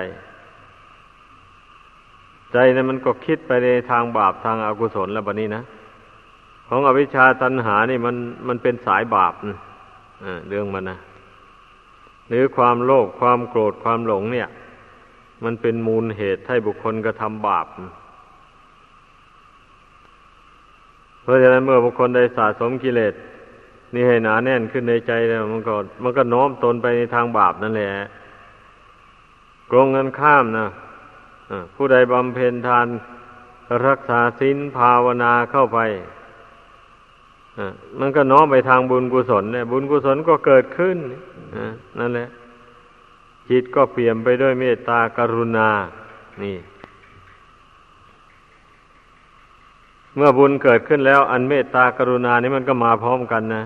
[2.51, 5.63] ใจนั้นมันก็คิดไปในทางบาปทางอากุศลแล้วบะนี้นะ
[6.67, 8.15] ของอวิชชาตัณหานี่มัน
[8.47, 9.57] มันเป็นสายบาปนะ
[10.47, 10.97] เรื่องมันนะ
[12.29, 14.47] หรือความโลภความโกรธความหลงเนี่ย
[15.43, 17.67] มันเป็นมูลเหตุให้บุคคลกระทำบาป
[21.21, 23.13] เพราะฉะนั้นเมื่อบุคคลได้สะสมกิเลส
[23.93, 27.91] นี่ให้หนาแน่นขึ้นในใจแล้วมันก็มันก็โน้มตนไปในทางบาปนั่นแหละ
[29.71, 30.67] กรงกันข้ามนะ
[31.75, 32.87] ผู้ใดบำเพ็ญทาน
[33.87, 35.79] รักษาศีลภาวนาเข้าไป
[37.99, 40.97] มันก็น้อมไปทางบุญกุศลเนี่ยบุญกุศลก็เกิดขึ้น
[41.99, 42.29] นั่นแหละ
[43.49, 45.69] จิตก็เปลี่ยนไปด้วยเมตตากรุณา
[46.43, 46.57] นี่
[50.15, 53.63] เมื่อบุญเกิดขึ้นแล้ว อันเมตตากรุณานี่มันก็มาพร้อมกันนะ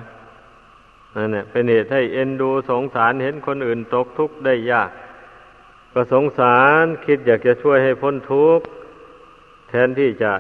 [1.16, 4.92] นั่นแหละเป็นเหตุให้เอ็นดูสงสารเห็นคนอื่นตกทุกข์ได้ยาก
[5.94, 8.66] ก็สงสารคิดอยากจะช่วยให้พ้นทุกข์
[9.70, 10.32] แทนที่จะ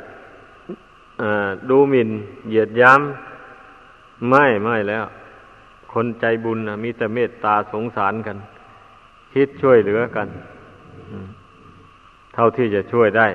[1.69, 2.09] ดูหมิ่น
[2.47, 5.05] เหยียดย้ำไม่ไม่แล้ว
[5.93, 8.37] คนใจบุญนะมีแต่เมตตาสงสารกัน
[9.33, 10.27] คิดช่วยเหลือกัน
[12.33, 13.27] เท่าที่จะช่วยได้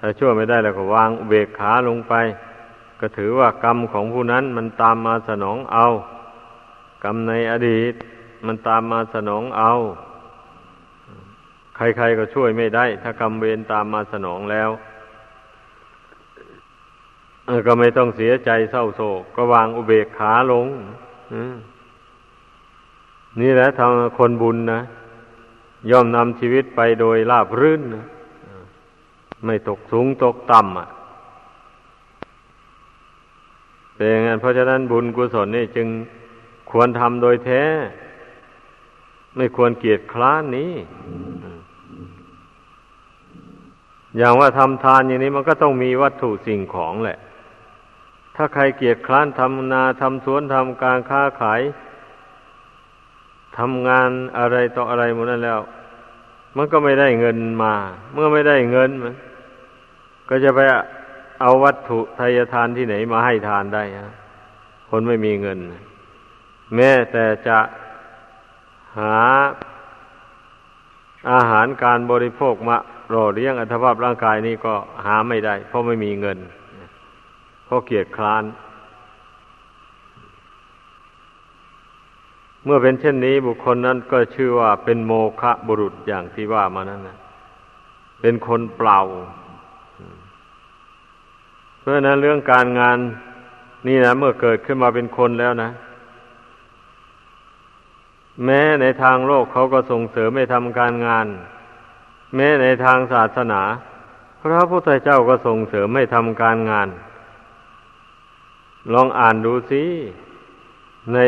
[0.00, 2.14] ถ้าช่วยไม่ได้แล้วก็วางเบกขาลงไป
[3.00, 5.86] ก็ถือว่ากรรมของผู้นั้นมันตามมาสนองเอา
[7.04, 7.94] กรรมในอดีต
[8.46, 9.72] มันตามมาสนองเอา
[11.76, 14.70] ใครๆก็ช่วยไม่ได้ ถ้ากรรมเวรตามมาสนองแล้ว
[17.66, 20.66] ก็ไม่ต้องเสียใจเศร้าโศก ก็วางอุเบกขาลง
[23.40, 24.80] นี่แหละทำคนบุญนะ
[25.90, 28.06] ย่อมนำชีวิตไปโดยราบรื่นนะ
[29.44, 30.88] ไม่ตกสูงตกต่ำอะ
[33.94, 35.88] เป็นอย่างนั้นเพราะฉะนั้นบุญกุศลนี่จึง
[36.70, 37.64] ควรทำโดยแท้
[39.36, 40.72] ไม่ควรเกียจคร้านนี้
[44.16, 47.18] อย่างว่าทำทานอย่างนี้มันก็ต้องมีวัตถุสิ่งของแหละ
[48.36, 51.60] ถ้าใครเกียจคร้านทำนาทำสวนทำการค้าขาย
[53.58, 55.60] ทำงานอะไรต่ออะไรหมดนั้นแล้ว
[56.56, 57.74] มันก็ไม่ได้เงินมา
[58.12, 59.14] เมื่อไม่ได้เงินมัน
[60.28, 60.60] ก็จะไป
[61.40, 64.12] เอาวัตถุทายทานที่ไหนมาให้ทานได้ฮะ
[64.90, 65.58] คนไม่มีเงิน
[66.74, 67.58] แม้แต่จะ
[68.98, 69.16] หา
[71.32, 72.76] อาหารการบริโภคมา
[73.10, 74.74] หล่อเลี้ยงอัตภาพร่างกายนี้ก็
[75.04, 76.38] หาไม่ได้ เพราะไม่มีเงิน
[77.64, 78.44] เพราะเกียจคร้าน
[82.64, 87.18] เมื่อเป็นเช่นนี้บุคคลนั้นก็ชื่อว่าเป็นโมฆะบุรุษอย่างที่ว่ามานั้นนะ
[88.20, 89.00] เป็นคนเปล่า
[91.78, 92.98] เพราะนั้นเรื่องการงาน
[93.86, 95.70] นี่นะเมื่อเกิดขึ้นมาเป็นคนแล้วนะ
[98.44, 101.26] แม้ในทางโลกเขาก็ส่งเสริมให้ทำการงาน
[102.34, 103.62] แม้ในทางศาสนา
[104.40, 106.88] พระพุทธเจ้าก็ส่งเสริมให้ทำการงาน
[108.92, 109.82] ลองอ่านดูสิ
[111.12, 111.18] ใน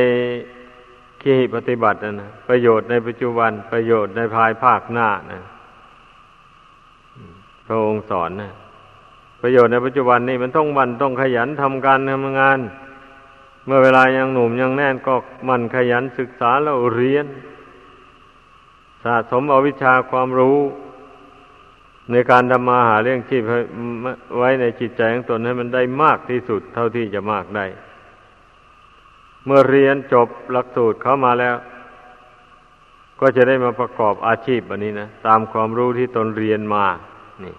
[1.27, 5.43] ขีปฏิบัตินะประโยชน์ในปัจจุบันประโยชน์ในภายภาคหน้านะ
[7.67, 8.53] พระองค์สอนนะ
[9.41, 12.59] ประโยชน์ในปัจจุบันนี่มันต้องมันต้องขยันทำการทำงาน
[13.67, 15.15] เมื่อเวลายังหนุ่มยังแน่นก็
[15.49, 17.27] มันขยันศึกษาแล้วเรียน
[19.05, 20.59] สะสมเอาวิชาความรู้
[22.11, 23.43] ในการทำมาหาเรื่องชีพ
[24.39, 27.67] ไว้ในจิตใจของตนให้มันได้มากที่สุด เท่าที่จะมากได้
[29.47, 31.57] เมื่อเรียนจบหลักสูตรเข้ามาแล้ว
[33.21, 36.87] ก็จะได้มาประกอบอาชีพอันนี้นะตามความรู้ที่ตนเรียนมา
[37.45, 37.55] นี่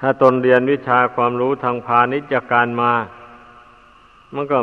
[0.00, 2.92] ถ้าตนเรียนวิชาความรู้ทางพาณิชยการมา
[4.34, 4.58] มันก็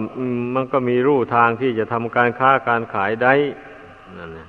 [0.55, 3.33] มันก็มีรูทางที่จะทำการค้าการขายได้
[4.17, 4.47] นั่นนะ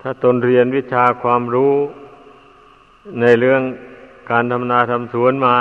[0.00, 1.74] ถ้าตนเรียนวิชาความรู้
[3.20, 3.62] ในเรื่อง
[4.30, 5.56] การทำนาทำสวนมา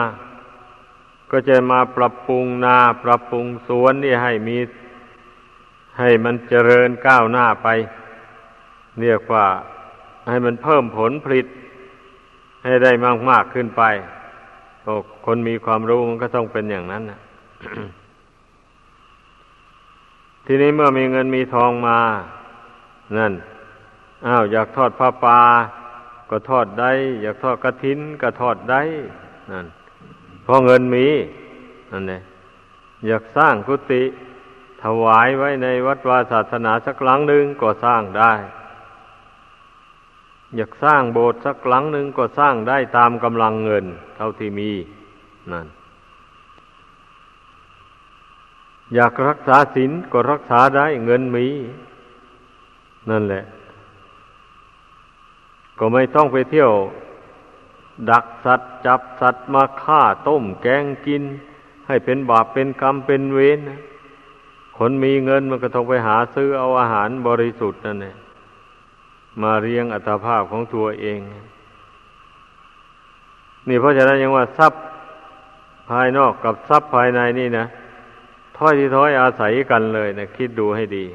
[1.31, 4.57] ก็จะมาปรับปรุงนาปรับปรุงสวนนี่ให้มี
[5.99, 7.67] ให้มันเจริญก้าวหน้าไป
[9.01, 9.45] เรียกว่า
[10.29, 11.45] ให้มันเพิ่มผลผลิต
[12.63, 13.83] ให้ได้มากมากขึ้นไป
[15.25, 17.19] คนมีความรู้มันก็ต้องเป็นอย่างนั้นนะ
[20.45, 21.99] ทีนี้เมื่อมีเงินมีทองมา
[23.17, 23.33] นั่น
[24.27, 25.39] อ้าวอยากทอดผ้าป่า
[26.29, 28.81] ก็ทอดได้ อยากทอดกระถินก็ทอดได้
[29.51, 29.67] นั่น
[30.43, 31.07] เพราะเงินมี
[31.91, 32.21] นั่นเอง
[33.07, 34.03] อยากสร้างกุฏิ
[34.83, 38.33] ถวายไว้ในวัดวาศาสนาสักหลังหนึ่งก็สร้างได้
[40.55, 44.71] อยากสร้างโบสถ์สักหลังหนึ่งก็สร้างได้ตามกำลังเงิน เท่าที่มี
[45.51, 45.67] นั่น
[48.95, 51.47] อยากรักษาศีลก็รักษาได้เงินมี
[53.09, 53.43] นั่นแหละ
[55.79, 56.71] ก็ไม่ต้องไปเที่ยว
[58.09, 61.23] ดักสัตว์จับสัตว์มาฆ่าต้มแกงกิน
[61.87, 63.79] ให้เป็นบาปเป็นกรรมเป็นเวรนะ
[64.77, 68.15] คนมีเงินมันก็ต้องไปหาซื้อเอาอาหารบริสุทธิ์นั่นแหละ
[69.41, 71.19] มาเรียงอัตภาพของตัวเอง
[73.67, 74.81] นี่เพราะฉะนั้นยังว่าทรัพย์
[75.89, 77.65] ภายนอกกับทรัพย์ภายในนี่นะ
[78.57, 81.05] ถ้อยที่ถ้อยอาศัยกันเลยนะคิดดูให้ดี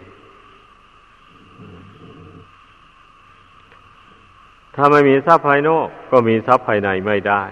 [4.75, 7.43] ถ้าไม่มีทรัพย์ภายนอก ก็มีทรัพย์ภายในไม่ได้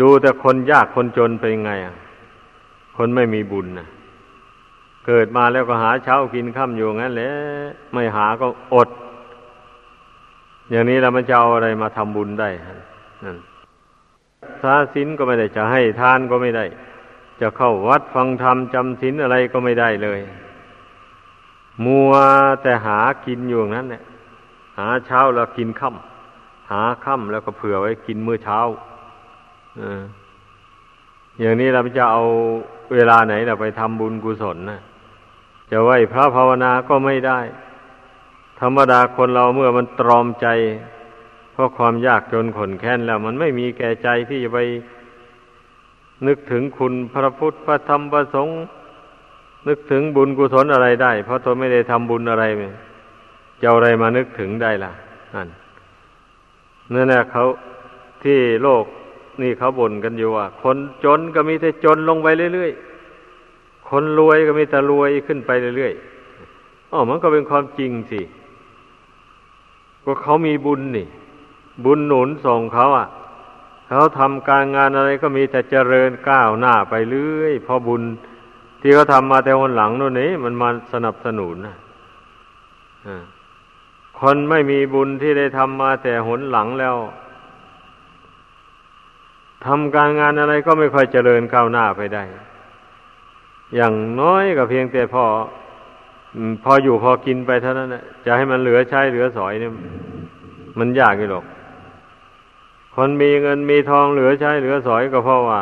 [0.00, 1.96] ดูแต่คนยากคนจนเป็นไงอะ
[2.96, 3.88] คนไม่มีบุญนะ
[5.06, 7.32] เกิดมาแล้วก็หาเช้ากินข้ามอยู่งั้นแหละ
[7.92, 8.88] ไม่หาก็อด
[10.70, 12.48] อย่างนี้เรามันจะเอาอะไรมาทำบุญได้
[13.24, 13.38] นั่น
[14.62, 16.64] ทาสินก็ไม่ได้จะให้ทานก็ไม่ได้
[17.40, 20.20] จะเข้าวัดฟังธรรมจำสินอะไรก็ไม่ได้เลย
[21.84, 22.12] มัว
[22.62, 28.58] แต่หากินอยู่นั้นเนี่ยาเช้าแล้วกินค่ำหาค่ำแล้วก็เผื่อไว้กินมื้อเช้า
[31.40, 32.22] อย่างนี้เราจะเอา
[32.94, 34.80] เวลาไหนเราไปทำบุญกุศลนะ
[35.70, 37.40] จะไหวพระภาวนาก็ไม่ได้
[38.60, 40.46] ธรรมดาคนเราเมื่อมันตรอมใจ
[41.52, 44.58] เพราะความยากจนขนแค้นแล้ว มันไม่มีแก่ใจที่จะไป
[46.26, 48.56] นึกถึงคุณพระพุทธพระธรรมพระสงฆ์
[49.68, 52.72] นึกถึงบุญกุศลอะไรได้ เพราะตนไม่ได้ทำบุญอะไรเลย
[53.62, 54.92] จะอะไรมานึกถึงได้ล่ะ
[55.34, 55.48] นั่น
[56.92, 57.42] นั่นแหละเขา
[58.24, 58.84] ที่โลก
[59.42, 68.20] นี่เขาบ่นกันอยู่ว่าคนจนก็มีแต่จนลงไปเรื่อยๆ คนรวยก็มีแต่รวยขึ้นไปเรื่อยๆอ๋อมันก็เป็นความจริงสิ
[70.04, 71.06] ก็เขามีบุญนี่
[71.84, 73.06] บุญหนุนส่งเขาอะ
[73.88, 78.02] เขาทำการงานอะไรก็มีแต่เจริญก้าวหน้าไปเรื่อยเพราะบุญ
[78.80, 81.76] ที่เขาทำมาแต่วันหลังโน่นนี่มันมาสนับสนุนนะ
[84.22, 86.96] คนไม่มีบุญที่ได้ทำมาแต่หนหลังแล้ว
[89.66, 92.22] ทำการงานอะไรก็ไม่ค่อยเจริญก้าวหน้าไปได้
[93.74, 95.24] อย่างน้อยก็เพียงแต่พอ
[96.64, 97.88] พออยู่พอกินไปเท่านั้น
[98.24, 99.72] จะให้มันเหลือใช้เหลือสอยเนี่ย
[100.78, 101.44] มันยากอยู่หรอก
[102.94, 105.60] คนมีเงินมีทองเหลือใช้เหลือสอยก็เพราะว่า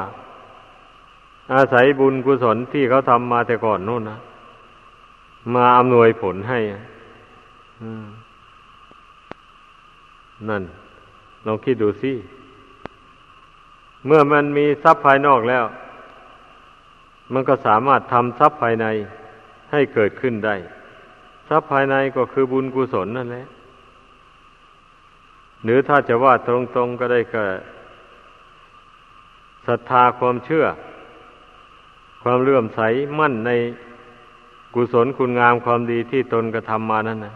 [1.54, 4.18] อาศัยบุญกุศลที่เขาทำมาแต่ก่อนนู่นนะ
[5.54, 6.58] มาอำนวยผลให้
[10.48, 10.62] นั่น
[11.46, 12.12] ลองคิดดูสิ
[14.06, 15.64] เมื่อมันมีทรัพย์ภายนอกแล้ว
[17.32, 18.86] มันก็สามารถทำทรัพย์ภายใน
[19.70, 20.56] ให้เกิดขึ้นได้
[21.48, 23.46] ทรัพย์ภายในก็คือบุญกุศลนั่นแหละ
[25.64, 27.42] หรือถ้าจะว่าตรงๆก็ได้ก็
[29.66, 30.64] ศรัทธาความเชื่อ
[32.22, 32.80] ความเลื่อมใส
[33.18, 33.50] มั่นใน
[34.74, 37.34] กุศลคุณงามความดีที่ตนกระทำมานั่นนะ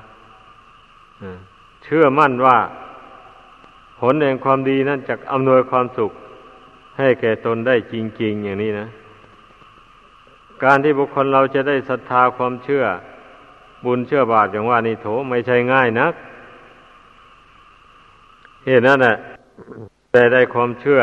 [1.85, 2.57] เชื่อมั่นว่า
[4.13, 6.13] ลแห่งความดีนั้นจะอำนวยความสุข
[6.99, 8.89] ให้แก่ตนได้จริง ๆ อย่างนี้นะ
[10.65, 12.85] การที่บุคคลเราจะได้ศรัทธาความเชื่อ
[13.85, 16.15] บุญเชื่อบาปอย่างว่านี่โถไม่ใช่ง่ายนัก
[18.67, 19.17] เหตุนั้นแหละ
[20.13, 21.01] แต่ได้ความเชื่อ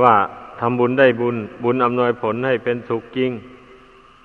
[0.00, 0.14] ว่า
[0.60, 3.30] ทำบุญได้บุญ บุญอำนวยผลให้เป็นสุขจริง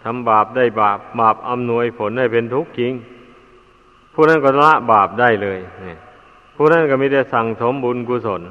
[0.03, 2.93] ทำบาปได้บาปบาปอำนวยผลให้เป็นทุกข์จริง
[4.13, 5.59] ผู้นั้นก็ละบาปได้เลย
[6.55, 8.41] ผู้นั้นก็มีแต่สั่งสมบุญกุศล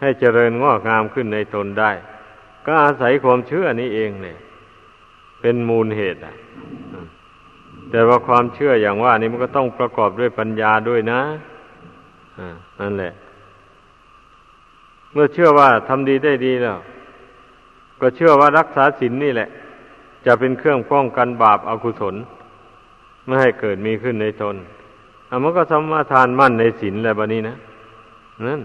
[0.00, 1.90] ให้เจริญงอกงามขึ้นในตนได้
[2.66, 4.36] ก็อาศัยความเชื่อนี้เองเนี่ย
[5.40, 6.34] เป็นมูลเหตุอะ
[7.90, 11.20] แต่ว่าความเชื่ออย่างว่านี้มันก็ต้องประกอบด้วยปัญญาด้วยนะ
[12.38, 12.48] อ่า
[12.80, 13.12] นั่นแหละ
[15.12, 16.78] เมื่อเชื่อว่าทำดีได้ดีแล้ว
[18.00, 19.48] ก็เชื่อว่ารักษาศีลนนี่แหละ
[20.26, 22.14] จะเป็นเครื่องป้องกันบาปอากุศล
[23.24, 24.56] ไม่ให้เกิดมีขึ้นในตน
[25.42, 27.56] มันก็สมาทานมั่นในศีลแล้วบะนี้นะ
[28.46, 28.60] นั่น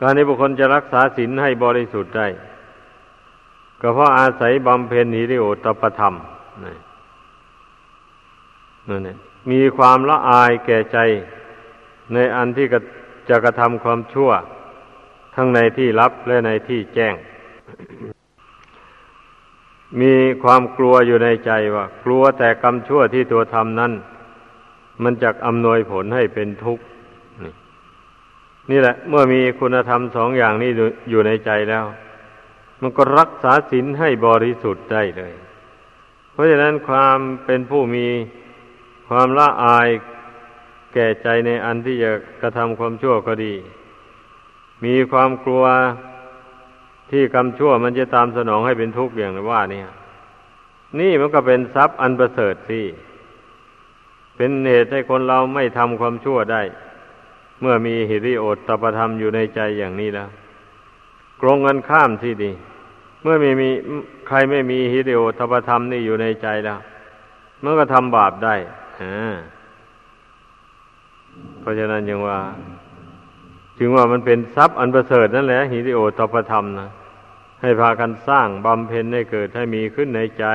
[0.00, 2.26] การที่บุคคลจะรักษาศีลให้บริสุทธิ์ได้
[3.80, 6.14] ก็เพราะอาศัยบำเพ็ญหิริโอตปธรรม
[8.88, 9.18] นั่นเอง
[9.50, 10.98] มีความละอายแก่ใจ
[12.12, 12.66] ในอันที่
[13.28, 14.30] จะกระทำความชั่ว
[15.34, 17.14] ทั้งในที่ลับและในที่แจ้ง
[20.00, 23.92] มีความกลัวอยู่ในใจว่า กลัวแต่กรรมชั่วที่ตัวทำนั้น
[25.02, 26.84] มันจะอำนวยผลให้เป็นทุกข์
[28.70, 30.70] นี่แหละ เมื่อมีคุณธรรมสองอย่างนี้
[31.10, 31.84] อยู่ในใจแล้ว
[32.82, 35.32] มันก็รักษาศีลให้บริสุทธิ์ได้เลย
[36.32, 38.06] เพราะฉะนั้นความเป็นผู้มี
[39.08, 39.88] ความละอาย
[40.92, 42.10] แก่ใจในอันที่จะ
[42.42, 43.54] กระทำความชั่วก็ดี
[44.84, 45.64] มีความกลัว
[47.10, 49.88] ที่กรรมชั่วมันจะตามสนองให้เป็นทุกข์อย่างว่าเนี่ย
[51.00, 52.80] นี่มันก็เป็นทรัพย์อันประเสริฐสิ
[54.36, 56.62] เป็นเหตุให้คนเราไม่ทำความชั่วได้
[57.60, 60.28] เมื่อมีหิริโอตตปธรรมอยู่ในใจอย่างนี้แล้ว
[61.40, 62.52] กรงกันข้ามที่ดี
[63.22, 63.68] เมื่อไม่มี
[64.28, 66.78] ใครไม่มีหิริโอตตปธรรมนี่อยู่ในใจแล้ว
[67.62, 68.54] มันก็ทำบาปได้
[71.60, 72.38] เพราะฉะนั้นยังว่า
[73.78, 76.88] จึงว่ามันเป็นทรัพย์อันประเสริฐนั่นแหละหิริโอตตปธรรมนะ
[77.62, 80.46] ให้พากันสร้างบำเพ็ญให้เกิดให้มีขึ้นในใจ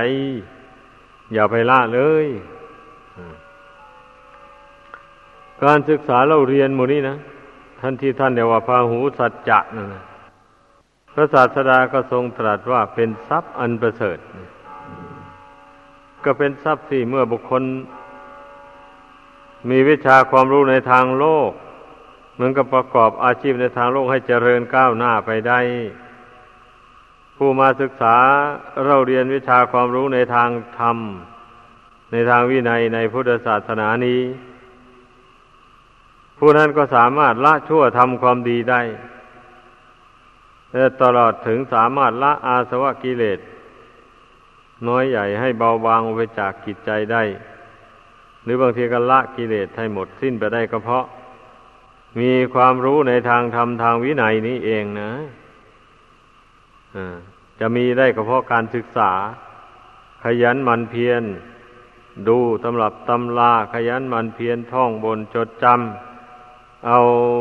[1.33, 2.27] อย่าไปละเลย
[5.63, 7.17] การศึกษาเราเรียนหมดนี้นะ
[7.79, 10.03] ท่านที่ท่านเรียกว่าพาหูสัจจะนั่นนะ
[11.13, 14.17] พระศาสดาก็ทรงตรัสว่าเป็นทรัพย์อันประเสริฐ
[16.23, 17.63] ก็เป็นทรัพย์ที่เมื่อบุคคล
[19.69, 21.51] มีวิชาความรู้ในทางโลก
[22.35, 25.59] เหมือนกับประกอบอาชีพในทางโลกให้เจริญก้าวหน้าไปได้
[27.35, 28.15] ผู้มาศึกษา
[28.85, 30.49] เราเรียนวิชาความรู้ในทาง
[30.79, 30.97] ธรรม
[32.11, 34.21] ในทางวินัยในพุทธศาสนานี้
[36.39, 38.81] ผู้นั้นก็สามารถละชั่วทำความดีได้
[40.73, 43.39] และตลอดถึงสามารถละอาสวะกิเลส
[44.87, 47.23] น้อยใหญ่ให้เบาบางไปจากกิจใจได้
[48.43, 51.05] หรือบางทีก็ละกิเลสให้หมดสิ้นไปได้ก็เพราะ
[52.19, 57.07] มีความรู้ในทางธรรมทางวินัยนี้เองนะะ
[57.59, 59.11] จะมีได้ก็เพราะการศึกษา
[60.23, 61.23] ขยันมันเพียร
[62.27, 66.08] ดูตำรับตำลาขยันมันเพียรท่องบนจดจำ
[66.87, 66.97] เอา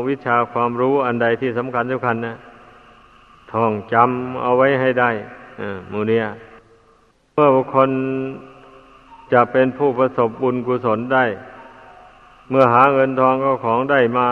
[0.07, 2.35] วิชาความรู้อันใดที่สำคัญสำคัญนะ
[3.51, 5.11] ท่องจำเอาไว้ให้ได้
[5.91, 6.25] มูเนีย
[7.33, 7.89] เมื่อบุคคล
[9.33, 11.25] จะเป็นผู้ประสบบุญกุศลได้
[12.49, 14.27] เมื่อหาเงินทองก็ของได้มา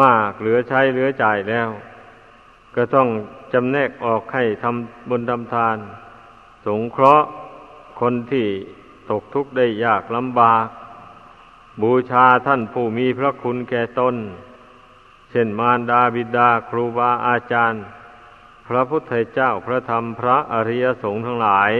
[0.00, 1.68] มากเหลือใช้เหลือจ่ายแล้ว
[2.74, 3.08] ก็ต้อง
[3.52, 5.76] จำแนกออกให้ทำบุญทำทาน
[6.66, 7.28] สงเคราะห์
[8.00, 8.46] คนที่
[9.10, 10.66] ตกทุกข์ได้ยากลำบาก
[11.82, 14.14] บูชาท่านผู้มีพระคุณแก่ตน
[15.30, 17.82] เช่นมารดาบิดาครูบาอาจารย์
[18.66, 21.72] พระพุทธเจ้าพระธรรมพระอริยสงฆ์ทั้งหลาย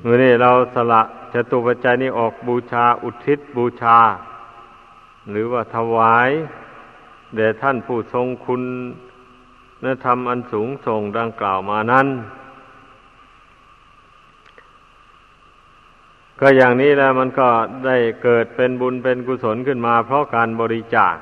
[0.00, 1.02] เมื่อนี้เราสละ
[1.32, 3.98] จตุปัจจัยนี้ออกบูชาอุทิศบูชา
[5.30, 6.30] หรือว่าถวาย
[7.34, 8.62] แด่ท่านผู้ทรงคุณ
[9.84, 12.06] นธรรมอันสูงส่งดังกล่าวมานั้น
[16.40, 17.48] ก็อย่างนี้แล้วมันก็
[17.86, 21.14] ได้เกิดเป็นบุญเป็นกุศลขึ้นมา เพราะการบริจาค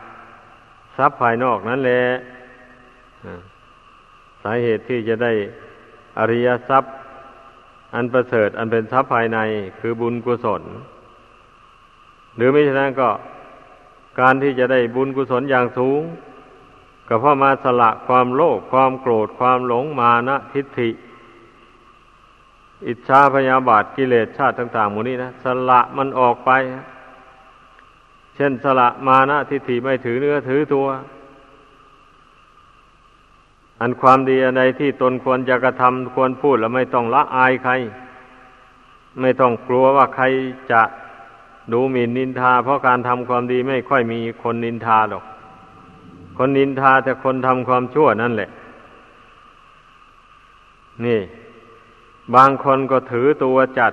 [0.96, 2.02] ทรัพย์ภายนอกนั้นแหละ
[4.42, 5.32] สาเหตุที่จะได้
[6.18, 6.94] อริยทรัพย์
[7.94, 9.38] อันประเสริฐอันเป็นทรัพย์ภายใน
[9.80, 10.62] คือบุญกุศล
[12.36, 13.10] หรือไม่ฉะนั้นก็
[14.20, 16.02] การที่จะได้บุญกุศลอย่างสูง
[17.08, 20.90] ก็เพราะมาสละความโลภความโกรธความหลงมานะทิฏฐิ
[22.86, 26.50] อิจฉาพยาบาทกิเลสชาติต่างๆหมดนี้นะสละมันออกไป
[28.36, 30.86] เช่นสละมานะทิฏฐิไม่ถือเนื้อถือตัว
[33.80, 37.72] อันความดีอะไรที่ตนควรจะกระทำควรพูดแล้วไม่ต้องละอายใคร
[39.20, 40.24] ไม่ต้องกลัวว่าใคร
[40.72, 40.82] จะ
[41.72, 45.24] ดูหมิ่นนินทา เพราะการทำความดีไม่ค่อยมีคนนินทาหรอก
[46.38, 48.50] คนนินทาแต่คนทำความชั่วนั่นแหละ
[51.04, 51.20] นี่
[52.34, 53.92] บางคนก็ถือตัวจัด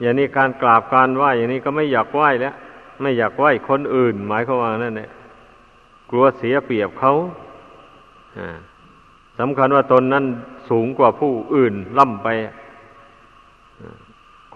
[0.00, 2.54] อย่างนี้การกราบการไหว้อย่างนี้ก็ไม่อยากไหว้แล้ว
[3.00, 5.10] ไม่อยากไหว้คนอื่น หมายความว่านั่นแหละ
[6.10, 7.14] กลัวเสียเปรียบเขา
[9.38, 10.24] สำคัญว่าตนนั้น
[10.70, 12.28] สูงกว่าผู้อื่นล่ำไป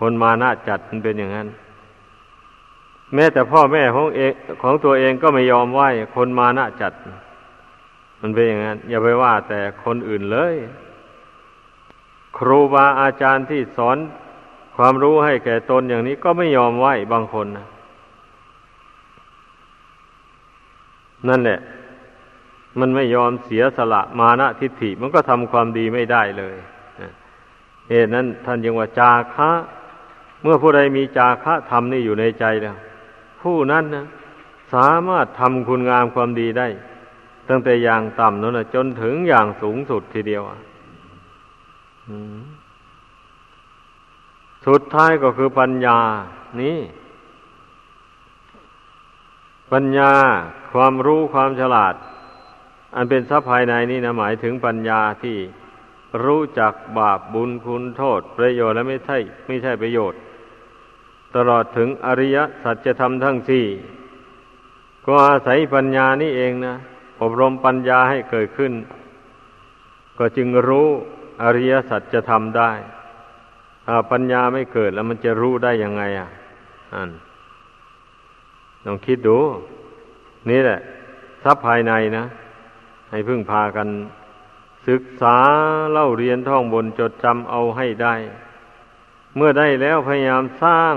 [0.01, 1.49] คนมาน่าจัดมันเป็นอย่างนั้น
[3.15, 6.93] แม้แต่พ่อแม่ของเองของตัวเองก็ไม่ยอมไหว้คนมาน่าจัด
[8.21, 10.55] มันเป็นอย่างนั้น อย่าไปว่าแต่คนอื่นเลย
[12.39, 13.99] ครูบาอาจารย์ที่สอน
[14.77, 17.67] ความรู้ให้แก่ตนอย่างนี้ก็ไม่ยอมไหวบางคนนะ
[21.29, 21.61] นั่นแหละ
[22.81, 26.57] มันไม่ยอมเสียสละมานะทิฏฐิมันก็ทำความดีไม่ได้เลย
[27.91, 29.51] เหตุนั้นท่านยังว่าจาคะ
[30.43, 32.77] เมื่อผู้ใดมีจาคะธรรมนี่อยู่ในใจแล้ว
[33.43, 34.07] ผู้นั้นนะ
[34.75, 36.69] สามารถทำคุณงามความดีได้
[37.49, 40.59] ตั้งแต่อย่างต่ำนั้นนะจนถึงอย่างสูงสุดทีเดียวอะ
[44.67, 45.99] สุดท้ายก็คือปัญญา
[46.61, 46.79] นี่
[49.73, 50.13] ปัญญา
[50.73, 51.95] ความรู้ความฉลาด
[52.97, 55.37] อันเป็นทรัพย์ภายในนี่นะหมายถึงปัญญาที่
[56.25, 60.19] รู้จักบาปบุญคุณโทษ ประโยชน์และไม่ใช่ไม่ใช่ประโยชน์
[61.37, 63.67] ตลอดถึงอริยสัจธรรมทั้งสี่
[65.07, 66.75] ก็อาศัยปัญญานี่เองนะ
[67.21, 68.73] อบรมปัญญาให้เกิดขึ้น
[70.19, 70.89] ก็จึงรู้
[71.43, 72.71] อริยสัจจะทำได้
[73.87, 76.29] ถ้าปัญญาไม่เกิดแล้วมันจะรู้ได้ยังไง อะ
[76.95, 77.11] อัน
[78.85, 79.39] ลองคิดดู
[80.51, 80.81] นี่แหละ
[81.45, 82.25] ทรัพย์ภายในนะ
[83.11, 83.89] ให้พึ่งพากัน
[84.89, 85.39] ศึกษา
[85.91, 88.15] เล่าเรียนท่องบนจดจำเอาให้ได้
[89.37, 90.95] เมื่อได้แล้วพยายามสร้าง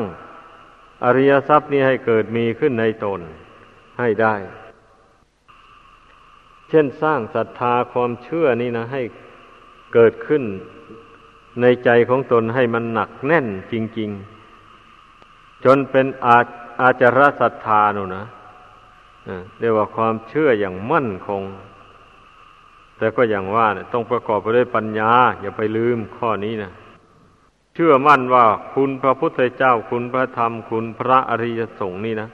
[1.05, 3.19] อริยทรัพย์นี้ให้เกิดมีขึ้นในตน
[3.99, 4.35] ให้ได้
[6.69, 9.01] เช่นสร้างศรัทธาความเชื่อนี่นะ ให้
[9.93, 10.43] เกิดขึ้น
[11.61, 14.09] ในใจของตนให้มันหนักแน่นจริง
[14.87, 16.37] ๆ จนเป็นอา
[16.81, 18.25] อาจารศรัทธานุนะ
[19.59, 21.43] เรียกว่าความเชื่ออย่างมั่นคง
[22.97, 25.11] แต่ก็อย่างว่าเนี่ยต้องประกอบไปด้วยปัญญา
[25.41, 26.71] อย่าไปลืมข้อนี้นะ
[27.73, 32.29] เชื่อมั่นว่าคุณพระพุทธเจ้าคุณพระธรรม คุณพระอริยสงฆ์นี่นะ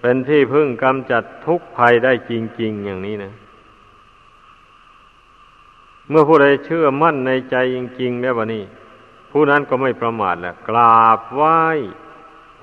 [0.00, 3.32] เป็นที่พึ่งกำจัดทุกภัยได้จริง ๆ อย่างนี้นะ
[6.10, 8.64] เมื่อผู้ใดเชื่อมั่นในใจจริงๆแล้ววะนี่
[9.30, 11.58] ผู้นั้นก็ไม่ประมาทแหละกราบไหว้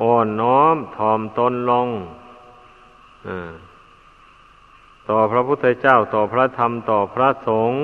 [0.01, 1.87] อ่อนน้อมถ่อมตนลง
[5.09, 7.79] ต่อพระพุทธเจ้าต่อพระธรรมต่อพระสงฆ์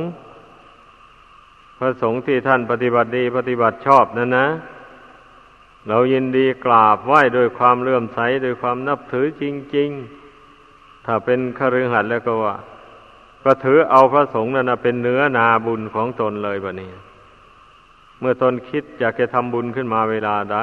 [1.78, 4.48] พระสงฆ์ที่ท่านปฏิบัติดีปฏิบัติชอบนั่นนะ
[5.88, 9.44] เรายินดีกราบไหว้โดยความเลื่อมใสโดยความนับถือจ
[9.76, 9.90] ริง
[10.48, 12.56] ๆ ถ้าเป็นคฤหัสถ์แล้วก็ว่า
[13.44, 16.92] ก็ถือเอาพระสงฆ์นั่นเป็นเนื้อนาบุญของตนเลยบะนี้
[18.20, 20.58] เมื่อตนคิดอยากจะทำบุญขึ้นมาเวลาใด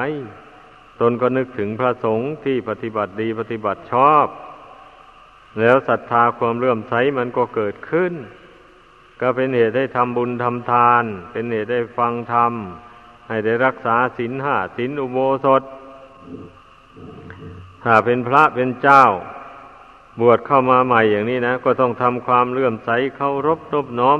[1.01, 4.27] ตนก็นึกถึงพระสงฆ์ที่ปฏิบัติดีปฏิบัติชอบ
[5.59, 8.13] แล้วศรัทธาความเลื่อมใสมันก็เกิดขึ้น
[9.21, 12.53] ก็เป็นเหตุได้ทำบุญทำทาน เป็นเหตุได้ฟังธรรม
[13.27, 15.63] ให้ได้รักษาศีลห้าศีลอุโบสถ
[17.83, 19.05] ถ้าเป็นพระเป็นเจ้า
[20.21, 24.19] บวชเข้ามาใหม่อย่างนี้นะ ก็ต้องทำความเลื่อมใสเคารพนบน้อม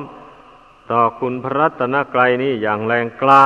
[0.92, 3.46] ต่อคุณพระรัตนกรัยนี่อย่างแรงกล้า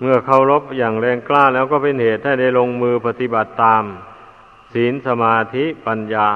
[0.00, 3.84] เมื่อเคารพอย่างแรงกล้าแล้วก็เป็นเหตุให้ได้ลงมือปฏิบัติตาม
[4.72, 6.30] ศีลสมาธิปัญญา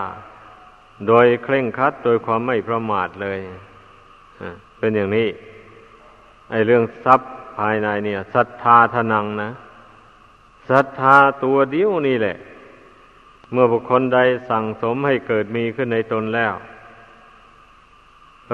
[1.09, 3.39] โดยเคร่งครัดโดยความไม่ประมาทเลย
[4.79, 5.29] เป็นอย่างนี้
[6.51, 9.51] ไอเรื่องทรัพย์ภายในเนี่ยศรัทธาทนังนะ
[10.71, 12.37] ศรัทธาตัวเดียวนี่แหละ
[13.53, 14.19] เมื่อบุคคลใด
[14.51, 16.55] สั่งสมให้เกิดมีขึ้นในตนแล้ว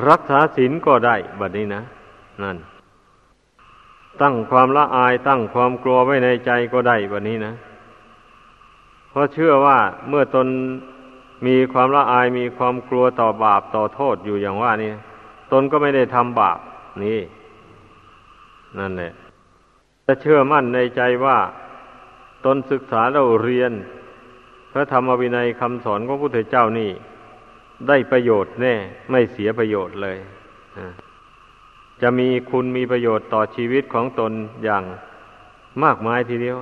[0.09, 1.83] รักษาศีลก็ได้บัดนี้นะ
[2.43, 2.57] นั่น
[4.23, 7.53] ตั้งความละอายตั้งความกลัวไว้ในใจก็ได้วันนี้นะ
[9.11, 9.79] เพราะเชื่อว่า
[10.09, 10.47] เมื่อตน
[11.47, 14.93] มีความละอายมีความกลัวต่อบาปต่อโทษอยู่อย่างว่านี่
[15.53, 16.59] ตนก็ไม่ได้ทำบาป
[17.05, 17.21] นี่
[18.79, 19.13] นั่นแหละ
[20.07, 21.39] จะเชื่อมั่นในใจว่า
[22.45, 23.73] ตนศึกษาเราเรียน
[24.77, 26.91] ระธรรมวินัยคำสอนของพระพุทธเจ้านี่
[27.89, 28.75] ได้ประโยชน์แน่
[29.11, 30.19] ไม่เสียประโยชน์เลย
[32.03, 34.33] จะมีคุณมีประโยชน์ต่อชีวิตของตน
[34.65, 34.85] อย่าง
[35.85, 36.57] มากมายทีเดียว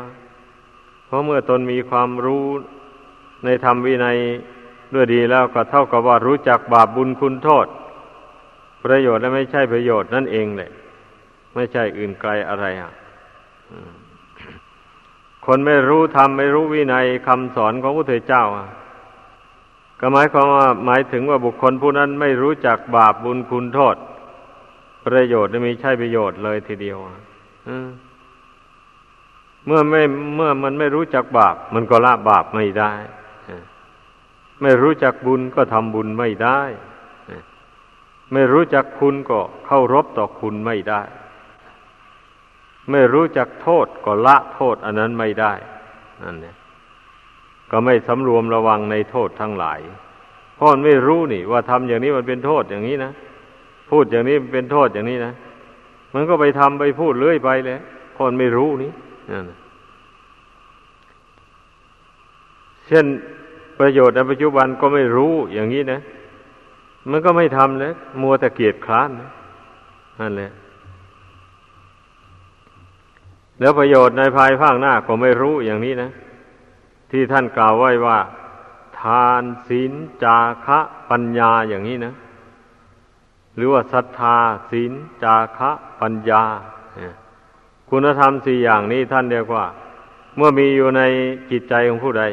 [1.07, 2.47] เพราะเมื่อตนมีความรู้
[3.45, 4.19] ในธรรมวินัย
[4.95, 7.67] ด้วยดีแล้วก็เท่ากับว่ารู้จักบาปบุญคุณโทษ
[8.85, 10.71] ประโยชน์และไม่ใช่ประโยชน์นั่นเองเลย
[11.55, 12.93] ไม่ใช่อื่นไกลอะไรอะ
[15.47, 18.45] คนไม่รู้ธรรมไม่รู้วินัยคำสอนของพระพุทธเจ้า
[20.01, 23.97] ก็หมายความว่าหมายถึงว่าบุคคลผู้นั้นไม่รู้จักบาปบุญคุณโทษ
[25.07, 26.99] ประโยชน์ไม่ใช่ประโยชน์เลยทีเดียว
[29.67, 30.03] เมื่อไม่
[30.37, 32.93] เมื่อมันไม่รู้จักบาป มันก็ละบาปไม่ได้
[34.63, 36.61] ไม่รู้จักบุญก็ทำบุญไม่ได้
[38.33, 41.03] ไม่รู้จักคุณก็เข้ารบต่อคุณไม่ได้
[42.91, 45.53] ไม่รู้จักโทษก็ละโทษอันนั้นไม่ได้
[46.23, 46.57] นั่นเนี่ย
[47.71, 49.81] ก็ไม่สำรวมระวังในโทษทั้งหลาย
[50.57, 53.13] เพราะไม่รู้นี่ ว่าทำอย่างนี้มันเป็นโทษอย่างนี้นะ
[53.91, 55.33] พูดอย่างนี้เป็นโทษอย่างนี้นะ
[56.15, 57.79] มันก็ไปทำไปพูดเลื่อยไปเลย
[58.17, 58.93] คนไม่รู้นี่
[59.31, 59.45] นั่น
[62.89, 63.07] เช่น
[63.79, 66.01] ประโยชน์ในปัจจุบันก็ไม่รู้อย่างนี้นะ
[67.11, 69.11] มันก็ไม่ทำเลยมัวแต่เกียดคร้าน
[70.21, 70.51] นั่นแหละ
[73.61, 76.11] แล้วประโยชน์ในภายภาคหน้าก็ไม่รู้อย่างนี้นะ
[77.11, 78.19] ที่ท่านกล่าวไว้ว่า
[79.01, 79.93] ทานศีล
[80.23, 80.79] จาคะ
[81.11, 82.15] ปัญญาอย่างนี้นะ
[83.57, 84.39] หรือว่าศรัทธา
[84.71, 84.93] ศีล
[85.23, 86.43] จาคะปัญญา
[87.91, 89.65] คุณธรรมสี่อย่างนี้ท่านเรียกว่า
[90.37, 91.03] เมื่อมีอยู่ใน
[91.51, 92.25] จิตใจของผู้ใด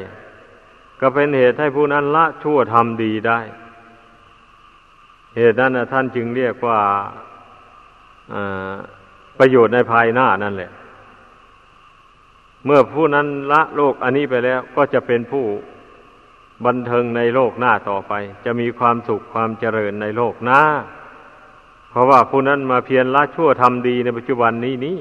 [1.02, 3.40] ก็เป็นเหตุให้ผู้นั้นละชั่วทำดีได้
[5.38, 6.80] เหตุนั้นท่านจึงเรียกว่า
[9.40, 10.72] ประโยชน์ในภายหน้านั่นแหละ
[12.66, 15.46] เมื่อผู้นั้นละโลกอันนี้ไปแล้ว ก็จะเป็นผู้
[16.66, 18.14] บันเทิงในโลกหน้าต่อไป
[18.46, 20.62] จะมีความสุขความเจริญในโลกหน้า
[21.90, 24.98] เพราะว่าผู้นั้นมาเพียรละชั่วทำดีในปัจจุบันนี้นี้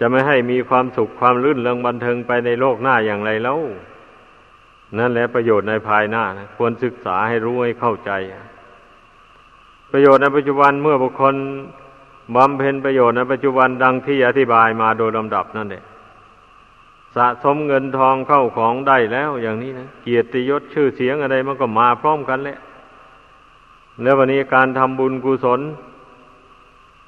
[0.00, 3.60] จะไม่ให้มีความสุขความลื่นเริงบันเทิงไปในโลกหน้าอย่างไรแล้ว
[4.98, 8.10] นั่นแหละประโยชน์ในภายหน้านะควรศึกษาให้รู้ให้เข้าใจ
[9.92, 11.34] ประโยชน์ในปัจจุบันเมื่อบุคคล
[12.34, 15.84] บำเพ็ญประโยชน์ในปัจจุบันดังที่อธิบายมาโดยลำดับนั่นแหละ
[17.16, 22.58] สะสมเงินทองเข้าของได้แล้วอย่างนี้นะเกียรติยศชื่อเสียงอะไรมันก็มาพร้อมกันแหละ
[24.02, 25.60] แล้ววันนี้การทำบุญกุศล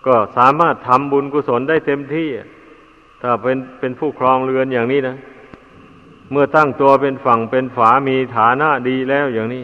[0.07, 2.29] ก็สามารถทำบุญกุศลได้เต็มที่
[3.23, 5.17] ถ้าเป็นเป็นผู้ครองเรือนอย่างนี้นะ
[6.31, 9.63] เมื่อตั้งตัวเป็นฝั่งเป็นฝามีฐานะดีแล้วอย่างนี้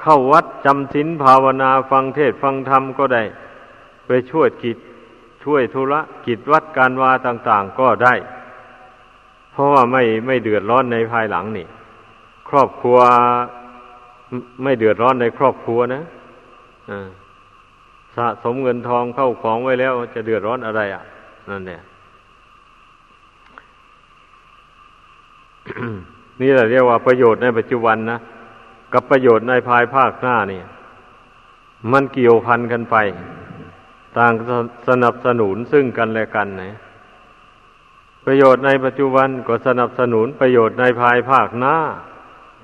[0.00, 3.22] เข้าวัดจำศีลภาวนาฟังเทศฟังธรรมก็ได้
[4.12, 4.78] ไปช่วยกิจ
[5.44, 8.14] ช่วยธุระกิจวัดการวาต่าง ๆ ก็ได้
[9.52, 11.66] เพราะว่าไม่ไม่เดือดร้อนในภายหลังนี่
[12.48, 12.98] ครอบครัว
[14.62, 16.02] ไม่เดือดร้อนในครอบครัวนะ
[18.16, 21.02] สะสมเงินทองเข้าของไว้แล้ว จะเดือดร้อนอะไรอะ
[21.50, 21.82] นั่นเนี่ย
[26.40, 28.18] นี่แหละเรียกว่าประโยชน์ในปัจจุบันนะ
[28.92, 30.60] กับประโยชน์ในภายภาคหน้านี่
[31.92, 32.98] มันเกี่ยวพันกันไป
[34.18, 34.32] ต่าง
[34.88, 36.74] สนับสนุนซึ่งกันและกันนะ
[38.24, 41.76] ประโยชน์ในปัจจุบันก็สนับสนุนประโยชน์ในภายภาคหน้า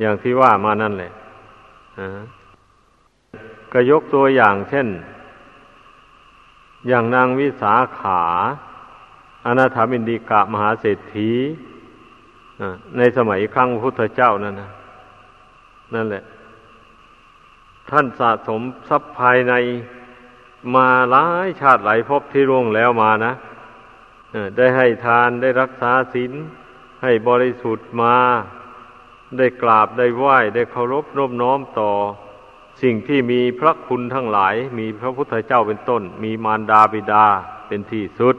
[0.01, 1.13] อย่างที่ว่ามานั่นแหละ
[3.73, 4.89] ก็ยกตัวอย่างเช่น
[6.89, 8.23] อย่างนางวิสาขา
[9.47, 11.31] อนาถามินดีกะมหาเศรษฐี
[12.97, 14.71] ในสมัยครั้งพุทธเจ้านั่นนะ
[15.95, 16.23] นั่นแหละ
[17.91, 19.55] ท่านสะสมทรัพย์ภายใน
[20.75, 23.33] มาหลายชาติหลายภพที่ร่วงแล้วมานะ
[24.57, 26.33] ได้ให้ทานได้รักษาศีล
[27.03, 28.17] ให้บริสุทธิ์มา
[29.39, 31.93] ได้กราบได้ไหว้ได้เคารพนบน้อมต่อ
[32.83, 37.27] สิ่งที่มีพระคุณทั้งหลาย มีพระพุทธเจ้าเป็นต้น มีมารดาบิดา
[37.67, 38.37] เป็นที่สุด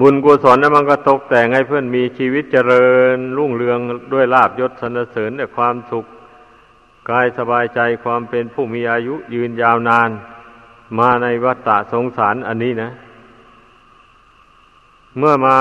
[0.00, 3.78] บุญกุศลนั้นมันก็ตกแต่งให้เพื่อนมีชีวิตเจริญ รุ่งเรือง
[4.12, 6.06] ด้วยลาบยศสนเสริญด้วยความสุข
[7.10, 10.10] กายสบายใจความเป็นผู้มีอายุยืนยาวนาน
[10.98, 12.90] มาในวัฏฏะสงสารอันนี้นะ
[15.18, 15.58] เมื่อมา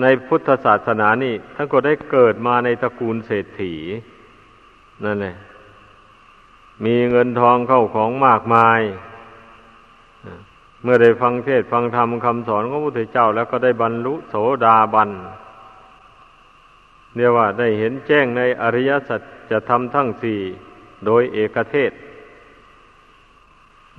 [0.00, 3.74] ในพุทธศาสนานี่ท่านก็ได้เกิดมาในตระกูลเศรษฐี
[5.04, 5.36] นั่นแหละ
[6.84, 8.80] มีเงินทองเข้าของมากมาย
[10.82, 14.34] เมื่อได้ฟังเทศฟังธรรมคำสอนของพระพุทธเจ้า แล้วก็ได้บรรลุโส
[14.64, 15.10] ดาบัน
[17.16, 19.20] เรียกว่าได้เห็นแจ้งในอริยสัจ
[19.52, 20.40] จะทำทั้งสี่
[21.06, 21.92] โดยเอกเทศ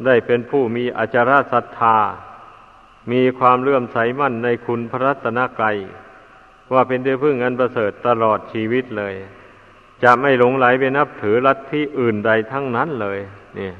[0.05, 1.97] ได้เป็นผู้มีอจารศรัทธา
[3.11, 5.77] มีความเลื่อมใสมั่นในคุณพระรัตนกรัย
[6.73, 9.13] ว่าเป็นที่พึ่งอันประเสริฐตลอดชีวิตเลย
[10.03, 13.19] จะไม่หลงไหลไปนับถือลัทธิอื่นใดทั้งนั้นเลย
[13.55, 13.75] เนี่ย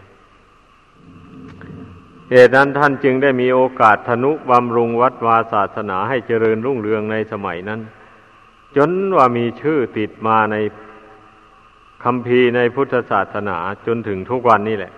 [2.32, 7.82] เหตุนั้นท่านจึงได้มีโอกาสธนุบำรุงวัดวาศาสนาให้เจริญรุ่งเรืองในสมัยนั้น
[8.76, 10.56] จนว่ามีชื่อติดมาใน
[12.04, 14.94] คำพีในพุทธศาสนาจนถึงทุกวันนี้แหละ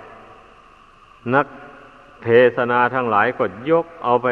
[1.34, 1.48] นัก
[2.24, 4.28] เทศนาทั้งหลายก็ยกเอาไป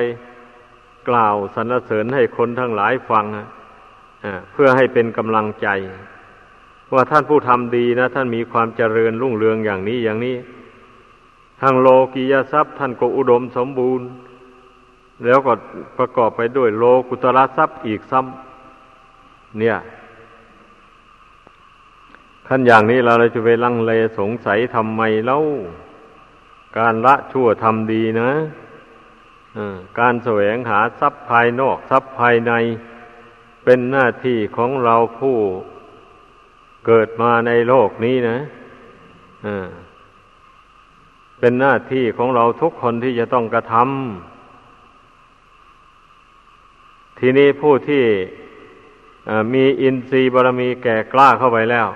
[1.09, 3.25] กล่าวสรรเสริญให้คนทั้งหลายฟัง
[4.51, 5.67] เพื่อให้เป็นกำลังใจ
[6.93, 10.35] ว่าท่านผู้ทำดีนะ ท่านมีความเจริญรุ่งเรืองอย่างนี้อย่างนี้
[11.61, 14.07] ทางโลกียทรัพย์ท่านก็อุดมสมบูรณ์
[15.25, 15.53] แล้วก็
[15.97, 19.77] ประกอบไปด้วยโลกุตระทรัพย์อีกซ้ำเนี่ย
[22.47, 25.39] ขั้นอย่างนี้เราจะไปลังเลสงสัยทำไมเล่า
[26.77, 28.31] การละชั่วทำดีนะ
[29.99, 32.53] การแสวงหาทรัพย์ภายนอกทรัพย์ภายใน
[33.63, 35.37] เป็นหน้าที่ของเราผู้
[36.85, 38.37] เกิดมาในโลกนี้นะ
[41.39, 48.03] เป็นหน้าที่ของเราทุกคนที่จะต้องกระทำทีนี้ผู้ที่
[49.53, 51.87] มีอินทรีย์บารมีแก่กล้าเข้าไปแล้ว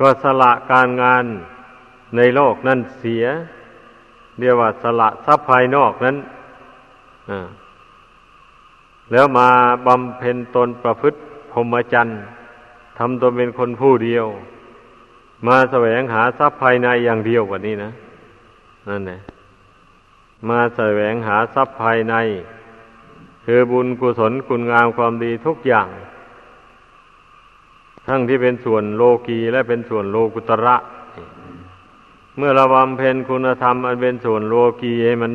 [0.00, 1.24] ก็สละการงาน
[2.16, 3.24] ในโลกนั่นเสีย
[4.38, 6.16] เรียกว่าสละทรัพย์ภายนอกนั้น
[9.12, 9.48] แล้วมา
[9.86, 11.18] บำเพ็ญตนประพฤติ
[11.52, 12.18] พรหมจรรย์
[12.98, 14.26] ทำตนเป็นคนผู้เดียว
[15.46, 17.90] มาแสวงหาทรัพย์ภายในอย่างเดียวกว่านี้นะ
[18.88, 19.20] นั่นแหละ
[20.48, 22.14] มาแสวงหาทรัพย์ภายใน
[23.44, 25.88] คือบุญกุศลคุณงามความดีทุกอย่าง
[28.08, 30.76] ทั้งที่เป็นส่วนโลกีและเป็นส่วนโลกุตระ
[32.36, 35.32] เมื่อราบำเพ็ญคุณธรรม อันเป็นส่วนโลกีให้มัน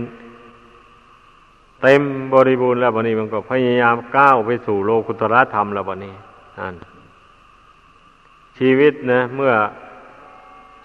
[1.81, 2.01] เต็ม
[2.33, 6.15] บริบูรณ์แล้ววันนี้มันก็พยายามก้าวไปสู่โลกุตระธรรมแล้ววันนี้
[6.59, 6.75] นั่น
[8.57, 9.53] ชีวิตนะ เมื่อ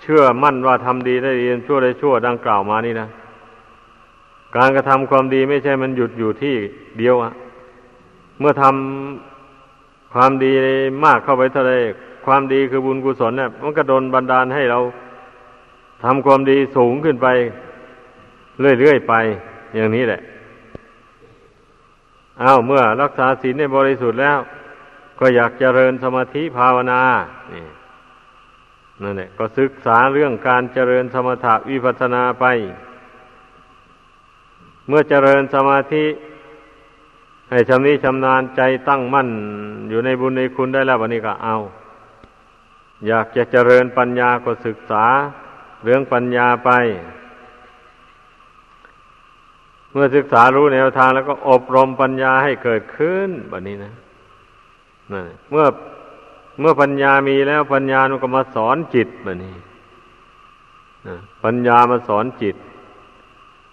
[0.01, 3.09] เชื่อมั่นว่าทำดีได้ดีชั่วได้ชั่วดังกล่าวมานี่นะ
[4.57, 6.55] การกระทำความดีไม่ใช่มันหยุดอยู่ที่
[6.99, 7.33] เดียวอะ
[8.39, 9.28] เมื่อทำ
[10.13, 10.53] ความดี
[11.05, 11.75] มากเข้าไปเท่าไร
[12.27, 14.79] ความดีคือบุญกุศลเนี่ยมันก็โดนบันดาลให้เรา
[16.03, 17.29] ทำความดีสูงขึ้นไป
[18.61, 19.15] เรื่อยๆไป
[19.77, 20.21] อย่างนี้แหละ
[22.43, 24.39] อ้าวเมื่อรักษาศีลในบริสุทธิ์แล้ว
[25.19, 27.01] ก็อยากเจริญสมาธิภาวนา
[27.53, 27.65] นี่
[29.03, 32.47] นั่นแหละก็ศึกษาเรื่องการเจริญสมถะวิปัสนาไป
[34.89, 36.05] เมื่อเจริญสมาธิ
[37.51, 39.29] ให้ชำนิชำนาญใจตั้งมั่น
[39.89, 41.57] อยู่ในบุญในคุณได้แล้ววันนี้ก็เอา
[43.07, 45.05] อยากจะเจริญปัญญาก็ศึกษา
[45.85, 46.71] เรื่องปัญญาไป
[49.93, 53.95] เมื่อศึกษารู้แนวทางแล้วก็อบรมปัญญาให้เกิดขึ้นแบบนี้นะ
[55.13, 55.15] น
[55.51, 55.67] เมื่อ
[56.61, 59.55] เมื่อปัญญามีแล้วปัญญามันก็มาสอนจิตแบบนี้
[61.07, 62.57] นะปัญญามาสอนจิต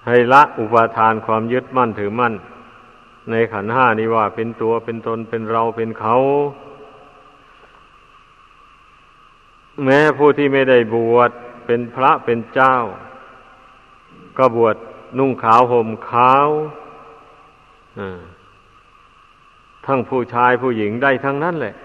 [0.07, 2.34] ให้ละอุปาทานความยึดมั่นถือมั่น
[3.30, 6.15] ในขันห้านี้ว่าเป็นตัวเป็นตนเป็นเราเป็นเขา
[9.84, 11.32] แม้ผู้ที่ไม่ได้บวช
[11.65, 12.76] เป็นพระเป็นเจ้า
[14.38, 14.76] ก็บวช
[15.17, 16.47] นุ่งขาวห่มขาว
[19.86, 21.76] ทั้งผู้ชายผู้หญิงได้ทั้งนั้นแหละ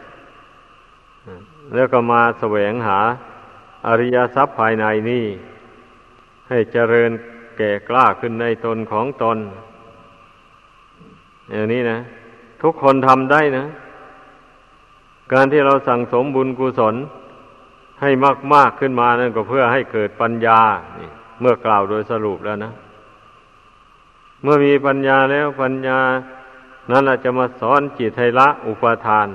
[1.74, 3.00] แล้วก็มาแสวงหา
[3.86, 5.24] อริยทรัพย์ภายในนี่
[6.48, 7.10] ให้เจริญ
[7.58, 9.38] แก่กล้าขึ้นในตนของตน
[11.50, 11.98] อย่างนี้นะ
[12.62, 13.64] ทุกคนทำได้นะ
[15.32, 16.94] การที่เราสั่งสมบุญกุศล
[18.00, 18.10] ให้
[18.54, 20.60] มาก ๆ ขึ้นมานั่นก็เพื่อให้เกิดปัญญา
[21.40, 22.72] เมื่อกล่าวโดยสรุปแล้วนะ
[24.42, 25.98] เมื่อมีปัญญาแล้วปัญญา
[26.90, 29.28] นั้นจะมาสอนจิตให้ละอุปาทาน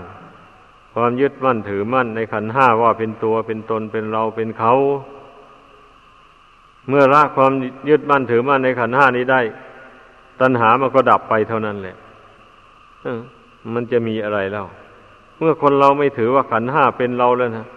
[0.94, 4.74] ความยึดมั่นถือมั่นในขันห้าว่าเป็นตัวเป็นตนเป็นเราเป็นเขา
[6.90, 7.52] เมื่อละความ
[7.90, 9.42] ยึดมั่นถือมั่นในขันห้านี้ได้
[10.42, 11.96] ตัณหามันก็ดับไปเท่านั้นแหละ
[13.74, 14.66] มันจะมีอะไรแล้ว
[15.38, 17.68] เมื่อคนเราไม่ถือว่าขันห้าเป็นเราแล้วนะ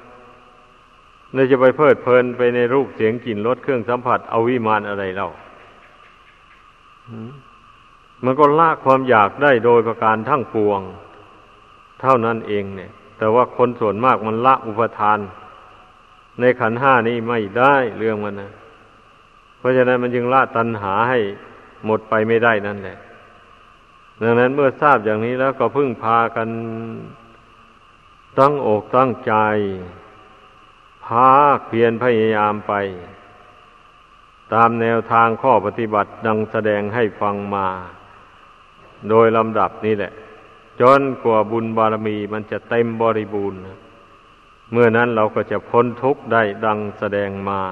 [1.35, 5.31] เราจะไปเพลิดเพลินไปในรูปเสียงกลิ่นรสเครื่องสัมผัสเอาวิมานอะไรเล่า
[8.25, 10.81] มันก็ละความอยากได้โดยประการทั้งปวง
[12.01, 15.19] เท่านั้นเองเนี่ย แต่ว่าคนส่วนมากมันละอุปทาน
[16.41, 18.51] ในขันห้านี้ไม่ได้เรื่องมันนะ
[19.59, 21.19] เพราะฉะนั้นมันจึงละตัณหาให้
[21.87, 22.99] หมดไปไม่ได้นั่นแหละ
[24.23, 26.49] ดังนั้นเมื่อทราบอย่างนี้แล้วก็พึ่งพากัน
[28.39, 29.35] ตั้งอกตั้งใจ
[31.05, 31.31] พา
[31.67, 32.73] เพียรพยายามไป
[34.53, 37.69] ตามแนวทางข้อปฏิบัติดังแสดงให้ฟังมา
[39.09, 40.13] โดยลำดับนี้แหละ
[40.81, 43.61] จนกว่าบุญบารมีมันจะเต็มบริบูรณ์
[44.73, 47.63] เมื่อนั้นเราก็จะพ้นทุกข์ได้ดังแสดงมา